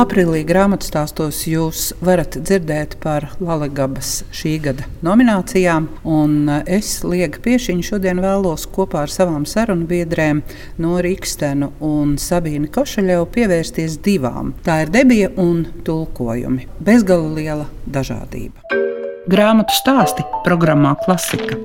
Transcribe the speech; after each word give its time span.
Aprīlī 0.00 0.46
grāmatā 0.48 0.86
stāstos 0.86 1.42
jūs 1.44 1.90
varat 2.00 2.38
dzirdēt 2.40 2.94
par 3.02 3.26
Latvijas 3.36 4.22
šī 4.32 4.52
gada 4.64 4.86
nominācijām. 5.04 5.90
Es, 6.64 7.02
Liega 7.04 7.42
Piešiņa, 7.44 7.84
šodien 7.84 8.22
vēlos 8.24 8.64
kopā 8.72 9.02
ar 9.04 9.12
savām 9.12 9.44
sarunu 9.44 9.84
biedrēm 9.90 10.40
no 10.80 10.94
Rīgstenu 11.04 11.72
un 11.84 12.14
Sabīnu 12.22 12.70
Košaļevu 12.72 13.28
pievērsties 13.34 13.98
divām. 14.06 14.54
Tā 14.64 14.86
ir 14.86 14.94
debija 14.94 15.34
un 15.36 15.66
tulkojumi. 15.84 16.64
Bezgala 16.80 17.34
liela 17.36 17.68
dažādība. 17.84 18.64
Grāmatu 19.28 19.76
stāsti 19.82 20.24
programmā 20.46 20.96
Klasika. 21.04 21.60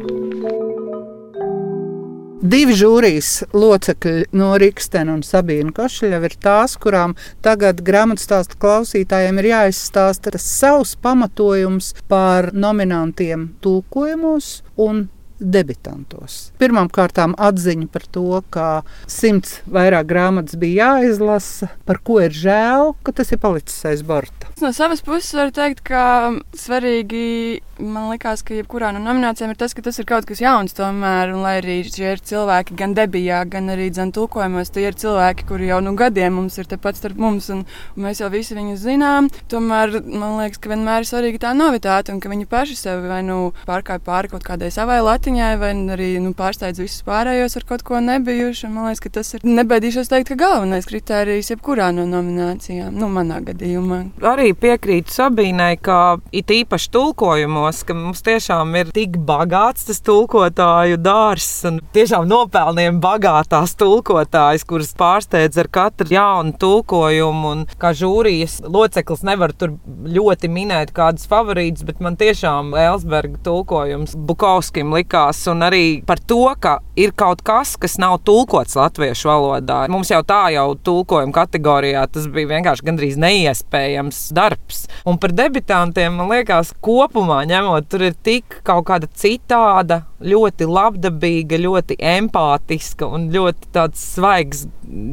Divi 2.45 2.75
žūrijas 2.77 3.29
locekļi 3.57 4.27
no 4.37 4.51
Rīgstena 4.61 5.15
un 5.15 5.23
Sabīna 5.25 5.71
Košļeva 5.73 6.29
ir 6.29 6.35
tās, 6.43 6.75
kurām 6.77 7.15
tagad 7.41 7.79
grāmatstāstu 7.87 8.59
klausītājiem 8.61 9.39
ir 9.41 9.47
jāizstāsta 9.49 10.35
savs 10.37 10.93
pamatojums 11.01 11.95
par 12.11 12.51
nominantiem 12.53 13.47
tulkojumos 13.65 14.59
un 14.77 15.07
debitantos. 15.39 16.51
Pirmkārt, 16.61 17.17
atziņa 17.17 17.89
par 17.91 18.05
to, 18.13 18.41
ka 18.53 18.67
simts 19.09 19.59
vairāk 19.65 20.07
grāmatas 20.09 20.59
bija 20.59 20.95
jāizlasa, 20.95 21.69
par 21.87 21.99
ko 22.05 22.21
ir 22.23 22.35
žēl, 22.35 22.93
ka 23.03 23.15
tas 23.15 23.33
ir 23.33 23.41
palicis 23.41 23.81
aiz 23.89 24.05
borta. 24.05 24.53
No 24.61 24.71
savas 24.75 25.03
puses 25.03 25.33
varu 25.35 25.51
teikt, 25.55 25.83
ka 25.87 26.31
svarīgi 26.55 27.63
man 27.79 28.09
liekas, 28.11 28.43
ka 28.45 28.55
jebkurā 28.57 28.91
no 28.95 29.01
nominācijām 29.03 29.51
ir 29.53 29.59
tas, 29.59 29.73
ka 29.75 29.83
tas 29.85 29.99
ir 29.99 30.07
kaut 30.09 30.27
kas 30.29 30.41
jauns. 30.43 30.75
Tomēr, 30.77 31.33
un 31.35 31.43
lai 31.45 31.57
arī 31.61 31.77
šie 31.87 32.13
ir 32.15 32.21
cilvēki 32.23 32.77
gan 32.79 32.95
debijā, 32.97 33.41
gan 33.51 33.71
arī 33.73 33.89
dzēn 33.93 34.13
tulkojumos, 34.15 34.71
tie 34.75 34.87
ir 34.89 34.97
cilvēki, 34.99 35.47
kuri 35.49 35.69
jau 35.69 35.81
nu 35.83 35.95
gadiem 35.99 36.37
mums 36.39 36.57
ir 36.61 36.69
tepat 36.71 36.99
starp 36.99 37.19
mums, 37.21 37.49
un, 37.53 37.63
un 37.95 38.07
mēs 38.07 38.21
jau 38.23 38.29
visi 38.33 38.57
viņus 38.57 38.83
zinām. 38.85 39.29
Tomēr 39.51 39.99
man 40.05 40.37
liekas, 40.39 40.61
ka 40.61 40.71
vienmēr 40.71 41.03
ir 41.03 41.09
svarīga 41.09 41.43
tā 41.47 41.53
novitāte, 41.57 42.13
un 42.15 42.21
ka 42.23 42.31
viņi 42.31 42.47
paši 42.51 42.77
sevi 42.79 43.11
vai 43.11 43.21
nu 43.27 43.39
pārkāpj 43.67 44.05
pāri 44.05 44.31
kaut 44.33 44.45
kādai 44.47 44.71
savai 44.73 45.01
latiņai, 45.05 45.51
vai 45.61 45.73
arī 45.95 46.11
nu, 46.23 46.33
pārsteidz 46.37 46.81
visus 46.83 47.05
pārējos 47.07 47.57
ar 47.59 47.67
kaut 47.67 47.85
ko 47.87 48.01
nebijuši. 48.03 48.71
Man 48.71 48.89
liekas, 48.89 49.03
ka 49.03 49.13
tas 49.19 49.33
ir 49.35 49.45
nebaidīšos 49.47 50.11
teikt, 50.11 50.31
ka 50.31 50.39
galvenais 50.39 50.87
kritērijs 50.89 51.51
jebkurā 51.53 51.91
no 51.95 52.07
nominācijām, 52.09 52.93
nu, 52.95 53.09
manā 53.11 53.41
gadījumā. 53.45 54.01
Arī 54.25 54.51
piekrītu 54.57 55.13
Sabīnai, 55.15 55.75
ka 55.81 56.17
it 56.35 56.51
īpaši 56.51 56.91
tulkojumos, 56.93 57.64
ka 57.85 57.95
mums 57.97 58.21
tiešām 58.25 58.75
ir 58.79 58.91
tik 58.95 59.17
bagāts 59.25 59.87
tas 59.87 60.01
tulkotāju 60.05 60.99
dārsts 61.01 61.65
un 61.69 61.79
tiešām 61.95 62.27
nopelniem 62.29 62.99
bagātās 63.03 63.73
tulkotājas, 63.79 64.65
kuras 64.67 64.93
pārsteidz 64.97 65.57
ar 65.61 65.69
katru 65.73 66.13
jaunu 66.13 66.53
tulkojumu. 66.61 67.53
Un 67.55 67.63
kā 67.81 67.91
žūrijas 67.97 68.59
loceklis 68.61 69.23
nevar 69.27 69.53
tur 69.57 69.75
ļoti 69.85 70.49
minēt 70.51 70.93
kādus 70.95 71.27
favorītus, 71.31 71.85
bet 71.87 72.01
man 72.03 72.17
tiešām 72.19 72.73
Elsberga 72.85 73.41
tulkojums 73.45 74.15
Bukovskim 74.15 74.93
likās 74.95 75.43
un 75.51 75.65
arī 75.65 76.01
par 76.05 76.21
to, 76.21 76.43
ka 76.61 76.77
ir 76.99 77.15
kaut 77.17 77.43
kas, 77.45 77.75
kas 77.81 77.97
nav 78.01 78.19
tulkots 78.27 78.77
latviešu 78.79 79.29
valodā. 79.31 79.85
Mums 79.91 80.11
jau 80.13 80.21
tā 80.27 80.43
jau 80.55 80.67
tulkojuma 80.85 81.35
kategorijā 81.35 82.05
tas 82.11 82.29
bija 82.31 82.53
vienkārši 82.55 82.85
gandrīz 82.85 83.19
neiespējams 83.21 84.21
darbs. 84.35 84.85
Un 85.07 85.19
par 85.21 85.33
debitantiem 85.35 86.15
man 86.19 86.31
liekas, 86.31 86.73
kopumā 86.83 87.41
ņemot, 87.49 87.54
tur 87.89 88.03
ir 88.07 88.15
tik 88.23 88.59
kaut 88.67 88.85
kāda 88.89 89.07
citāda, 89.15 90.01
ļoti 90.23 90.67
labdabīga, 90.69 91.59
ļoti 91.65 91.97
empātiska 91.99 93.09
un 93.17 93.29
ļoti 93.33 93.85
svaigs 93.99 94.65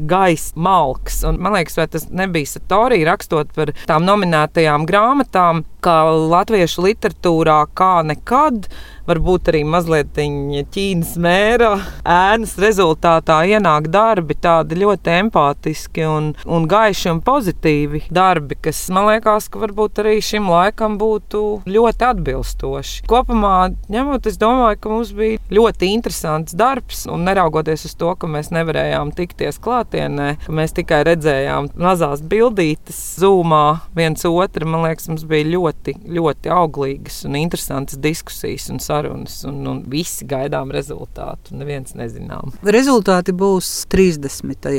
gaisa 0.08 0.54
malks. 0.54 1.22
Un, 1.28 1.40
man 1.42 1.56
liekas, 1.56 1.78
vai 1.80 1.88
tas 1.90 2.08
nebija 2.10 2.54
Satorija 2.54 3.10
rakstot 3.12 3.52
par 3.56 3.74
tām 3.88 4.06
nominētajām 4.06 4.86
grāmatām, 4.88 5.64
kā 5.82 5.98
latviešu 6.06 6.84
literatūrā 6.86 7.64
kā 7.74 7.94
nekad 8.06 8.68
varbūt 9.08 9.50
arī 9.50 9.62
mazliet 9.66 10.14
ķīnas 10.14 11.16
mēra 11.22 11.72
ēnas 12.06 12.54
rezultātā 12.62 13.40
ienāk 13.50 13.88
darbi, 13.90 14.36
tādi 14.38 14.78
ļoti 14.78 15.14
empātiski 15.24 16.06
un, 16.06 16.30
un 16.46 16.69
gaiši 16.70 17.10
un 17.10 17.22
pozitīvi 17.26 18.04
darbi, 18.14 18.58
kas 18.62 18.84
man 18.94 19.08
liekas, 19.10 19.48
ka 19.50 19.62
varbūt 19.64 20.02
arī 20.04 20.16
šim 20.22 20.46
laikam 20.52 20.98
būtu 21.00 21.42
ļoti 21.66 22.08
atbilstoši. 22.12 23.02
Kopumā 23.10 23.72
ņemot, 23.92 24.30
es 24.30 24.38
domāju, 24.40 24.78
ka 24.82 24.91
mums 24.92 25.12
bija 25.16 25.41
ļoti 25.53 25.91
interesants 25.92 26.56
darbs, 26.58 27.04
un 27.10 27.26
neraugoties 27.26 27.86
uz 27.88 27.97
to, 27.98 28.12
ka 28.19 28.30
mēs 28.30 28.53
nevarējām 28.54 29.12
tikties 29.16 29.60
klātienē, 29.62 30.28
ka 30.44 30.54
mēs 30.54 30.76
tikai 30.76 31.03
redzējām 31.08 31.72
mazās 31.80 32.22
bildītes, 32.25 33.00
zūmā 33.22 33.64
viens 33.97 34.25
otru, 34.28 34.69
man 34.69 34.86
liekas, 34.86 35.08
mums 35.10 35.26
bija 35.28 35.48
ļoti, 35.52 35.97
ļoti 36.12 36.52
auglīgas 36.52 37.22
un 37.28 37.38
interesantas 37.41 38.00
diskusijas 38.02 38.69
un 38.72 38.81
sarunas, 38.82 39.41
un, 39.48 39.60
un 39.69 39.82
visi 39.92 40.26
gaidām 40.28 40.72
rezultātu. 40.75 41.56
Neviens 41.58 41.97
nezinām. 41.98 42.54
Rezultāti 42.62 43.34
būs 43.36 43.70
30. 43.92 44.70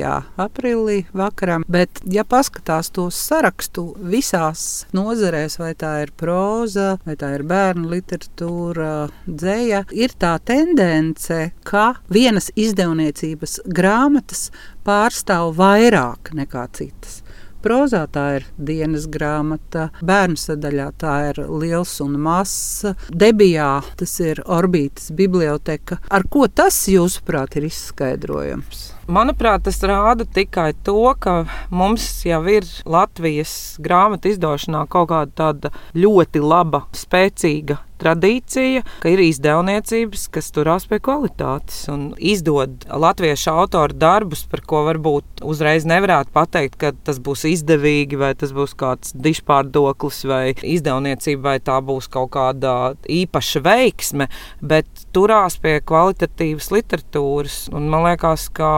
aprīlī 0.41 1.03
vakarā, 1.15 1.59
bet, 1.71 2.01
ja 2.09 2.25
paskatās 2.27 2.91
to 2.93 3.09
sarakstu 3.13 3.89
visās 3.97 4.85
nozarēs, 4.95 5.59
vai 5.61 5.73
tā 5.79 5.93
ir 6.05 6.13
proza, 6.17 6.97
vai 7.07 7.17
tā 7.19 7.33
ir 7.37 7.45
bērnu 7.47 7.89
literatūra, 7.93 8.93
dzēja, 9.27 9.83
ir 10.03 10.13
tā 10.19 10.35
tendence, 10.43 11.51
ka 11.67 11.93
vienas 12.11 12.49
izdevniecības 12.59 13.59
grāmatas 13.65 14.49
pārstāv 14.87 15.53
vairāk 15.59 16.33
nekā 16.35 16.67
citas. 16.75 17.21
Prozā 17.63 18.01
tā 18.11 18.23
ir 18.35 18.45
dienas 18.59 19.05
grāmata, 19.07 19.85
bērnu 20.03 20.35
sadaļā 20.35 20.87
tā 20.99 21.13
ir 21.29 21.37
liels 21.47 21.93
un 22.03 22.17
mazs, 22.19 22.83
debijā 23.07 23.77
tas 23.99 24.17
ir 24.19 24.41
orbītas 24.43 25.13
biblioteka. 25.15 26.01
Ar 26.11 26.27
ko 26.27 26.49
tas, 26.51 26.81
jūsuprāt, 26.91 27.55
ir 27.55 27.69
izskaidrojams? 27.69 28.89
Manuprāt, 29.07 29.65
tas 29.65 29.81
rāda 29.83 30.23
tikai 30.23 30.71
to, 30.87 31.11
ka 31.19 31.43
mums 31.73 32.05
jau 32.23 32.39
ir 32.47 32.67
Latvijas 32.87 33.75
grāmatu 33.83 34.31
izdošanā 34.31 34.85
kaut 34.87 35.11
kāda 35.11 35.73
ļoti 35.97 36.43
laba, 36.43 36.85
spēcīga 36.95 37.81
tradīcija, 38.03 38.83
ka 39.03 39.11
ir 39.13 39.21
izdevniecības, 39.23 40.27
kas 40.33 40.51
turās 40.55 40.87
pie 40.89 40.99
kvalitātes 41.03 41.85
un 41.91 42.11
izdod 42.17 42.85
latviešu 42.89 43.51
autoru 43.53 43.97
darbus, 43.99 44.43
par 44.49 44.63
ko 44.67 44.83
varbūt 44.89 45.43
uzreiz 45.47 45.87
nevarētu 45.89 46.33
pateikt, 46.35 46.77
ka 46.81 46.93
tas 47.05 47.21
būs 47.23 47.45
izdevīgi, 47.49 48.19
vai 48.19 48.33
tas 48.39 48.53
būs 48.55 48.75
kāds 48.79 49.13
dišpārdoklis, 49.15 50.23
vai 50.29 50.43
izdevniecība, 50.57 51.53
vai 51.53 51.57
tā 51.63 51.79
būs 51.85 52.09
kaut 52.11 52.33
kāda 52.35 52.95
īpaša 53.09 53.63
veiksme, 53.63 54.29
bet 54.61 55.05
turās 55.15 55.59
pie 55.61 55.79
kvalitatīvas 55.85 56.71
literatūras. 56.73 57.59
Un 57.73 57.89
man 57.91 58.07
liekas, 58.07 58.49
ka 58.53 58.73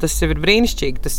tas 0.00 0.16
jau 0.22 0.30
ir 0.32 0.40
brīnišķīgi. 0.42 1.02
Tas 1.04 1.18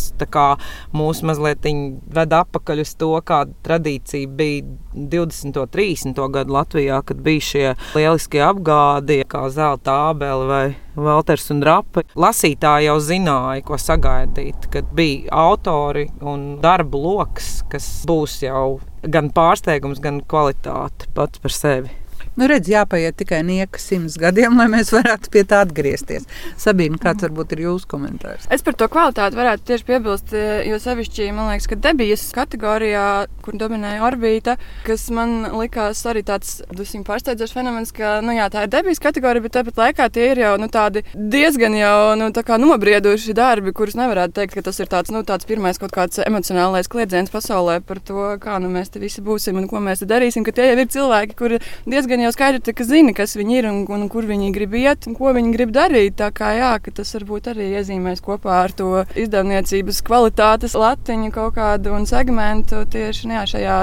mūs 0.96 1.24
mazliet 1.28 1.66
ved 1.66 2.36
atpakaļ 2.36 2.84
uz 2.84 2.94
to, 3.00 3.12
kāda 3.26 3.54
tradīcija 3.66 4.30
bija 4.40 4.64
20. 4.96 5.60
un 5.60 5.72
30. 5.74 6.22
gadu 6.34 6.56
Latvijā, 6.56 7.02
kad 7.06 7.22
bija 7.26 7.46
šie 7.50 7.66
lieliskie 7.96 8.42
apgādi, 8.46 9.22
kā 9.30 9.46
zelta 9.54 9.98
abeli 10.10 10.50
vai 10.50 10.64
Valters 11.00 11.50
un 11.54 11.64
Rapa. 11.64 12.04
Lasītāji 12.20 12.90
jau 12.90 12.98
zināja, 13.04 13.64
ko 13.68 13.80
sagaidīt, 13.80 14.70
kad 14.74 14.90
bija 14.96 15.32
autori 15.48 16.10
un 16.22 16.60
darbu 16.64 17.04
lokus, 17.06 17.60
kas 17.72 17.88
būs 18.10 18.42
jau 18.44 18.80
gan 19.04 19.32
pārsteigums, 19.36 20.02
gan 20.04 20.22
kvalitāte 20.28 21.08
pats 21.16 21.40
par 21.40 21.56
sevi. 21.56 21.94
Nu, 22.38 22.48
redz, 22.50 22.70
jāpaiet 22.72 23.18
tikai 23.20 23.42
nieka 23.48 23.82
simts 23.82 24.18
gadiem, 24.20 24.58
lai 24.60 24.68
mēs 24.72 24.92
varētu 24.94 25.32
pie 25.34 25.44
tā 25.50 25.64
atgriezties. 25.66 26.28
Sabīna, 26.60 27.00
kāds 27.02 27.26
varbūt 27.26 27.56
ir 27.56 27.64
jūsu 27.66 27.90
komentārs? 27.90 28.48
Es 28.54 28.64
par 28.66 28.78
to 28.80 28.88
kvalitāti 28.92 29.40
varētu 29.40 29.66
tieši 29.70 29.88
piebilst, 29.88 30.36
jo 30.70 30.80
sevišķi 30.84 31.30
man 31.36 31.50
liekas, 31.52 31.68
ka 31.70 31.80
debijas 31.80 32.26
kategorijā, 32.36 33.06
kur 33.46 33.58
dominēja 33.60 34.06
orbīta, 34.08 34.56
kas 34.86 35.08
man 35.16 35.50
likās 35.58 36.04
arī 36.10 36.24
tāds 36.28 36.60
dusmīgi 36.76 37.08
pārsteidzošs 37.08 37.56
fenomens, 37.56 37.94
ka 37.96 38.20
nu, 38.26 38.36
jā, 38.38 38.48
tā 38.54 38.66
ir 38.66 38.74
debijas 38.74 39.02
kategorija, 39.04 39.46
bet 39.46 39.58
tāpat 39.58 39.84
laikā 39.84 40.10
tie 40.14 40.30
ir 40.34 40.44
jau 40.44 40.54
nu, 40.62 40.70
tādi 40.72 41.04
diezgan 41.14 41.76
jau 41.78 42.16
nu, 42.20 42.30
nobrieduši 42.66 43.36
darbi, 43.38 43.74
kurus 43.76 43.98
nevarētu 44.00 44.38
teikt, 44.40 44.56
ka 44.58 44.66
tas 44.70 44.80
ir 44.80 44.90
tāds, 44.92 45.14
nu, 45.14 45.24
tāds 45.28 45.48
pirmais 45.50 45.80
kaut 45.82 45.94
kāds 45.96 46.22
emocionālais 46.24 46.90
kliedziens 46.92 47.32
pasaulē 47.34 47.80
par 47.86 48.02
to, 48.06 48.26
kā 48.42 48.60
nu, 48.64 48.72
mēs 48.74 48.94
te 48.94 49.02
visi 49.02 49.24
būsim 49.26 49.60
un 49.60 49.68
ko 49.72 49.82
mēs 49.84 50.04
te 50.04 50.10
darīsim. 50.10 50.48
Tie 50.50 50.66
jau 50.72 50.78
ir 50.82 50.90
cilvēki, 50.92 51.36
kuri 51.40 51.60
diezgan 51.90 52.19
gan 52.20 52.28
jau 52.28 52.34
skaidri, 52.36 52.74
ka 52.76 52.84
zina, 52.84 53.14
kas 53.16 53.36
viņi 53.40 53.56
ir 53.56 53.68
un, 53.70 53.78
un 53.88 54.08
kur 54.12 54.26
viņi 54.28 54.52
grib 54.52 54.74
iet 54.76 55.08
un 55.08 55.16
ko 55.16 55.32
viņi 55.36 55.54
grib 55.54 55.72
darīt. 55.76 56.18
Tā 56.20 56.30
kā 56.36 56.52
jā, 56.58 56.72
tas 56.96 57.14
varbūt 57.16 57.48
arī 57.54 57.70
iezīmēs 57.80 58.20
kopā 58.26 58.58
ar 58.66 58.74
to 58.76 59.06
izdevniecības 59.16 60.02
kvalitātes 60.08 60.76
latiņu 60.76 61.32
kaut 61.36 61.56
kādu 61.56 61.94
un 61.96 62.08
segmentu 62.10 62.84
tieši 62.92 63.32
jā, 63.32 63.46
šajā 63.54 63.78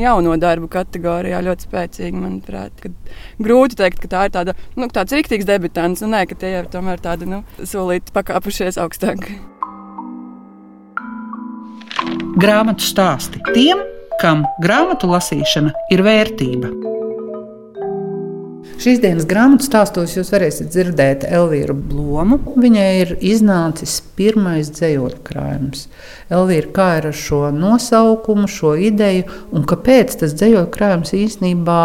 jauno 0.00 0.36
darbu 0.40 0.70
kategorijā 0.72 1.42
ļoti 1.44 1.68
spēcīgi, 1.68 2.22
manuprāt. 2.22 2.88
Grūti 3.42 3.76
teikt, 3.82 4.00
ka 4.00 4.12
tā 4.14 4.24
ir 4.28 4.34
tāda, 4.38 4.56
nu, 4.78 4.88
tāds 4.88 5.12
riktīgs 5.12 5.48
debitants, 5.48 6.04
un 6.04 6.16
nē, 6.16 6.24
ka 6.30 6.38
tie 6.38 6.54
ir 6.62 6.70
tomēr 6.72 7.02
tādi, 7.02 7.28
nu, 7.28 7.42
solīti 7.60 8.14
pakāpušies 8.16 8.80
augstāk. 8.80 9.28
Grāmatu 12.40 12.88
stāsti 12.88 13.42
tiem, 13.52 13.84
kam 14.22 14.46
grāmatu 14.64 15.12
lasīšana 15.12 15.76
ir 15.92 16.06
vērtība. 16.06 16.72
Šīs 18.82 18.98
dienas 18.98 19.26
grāmatu 19.30 19.62
stāstos 19.62 20.16
jūs 20.16 20.32
varēsiet 20.32 20.72
dzirdēt 20.74 21.22
Elvīru 21.28 21.76
Blomu. 21.76 22.40
Viņai 22.58 22.86
ir 23.04 23.12
iznācis 23.22 24.00
pirmais 24.18 24.72
dzējoļu 24.74 25.20
krājums. 25.22 25.84
Elvīra, 26.32 26.70
kā 26.74 26.86
ir 26.98 27.06
ar 27.12 27.14
šo 27.14 27.44
nosaukumu, 27.54 28.48
šo 28.50 28.72
ideju 28.88 29.28
un 29.54 29.68
kāpēc 29.70 30.16
tas 30.24 30.34
dzējoļu 30.34 30.72
krājums 30.74 31.14
īstenībā 31.14 31.78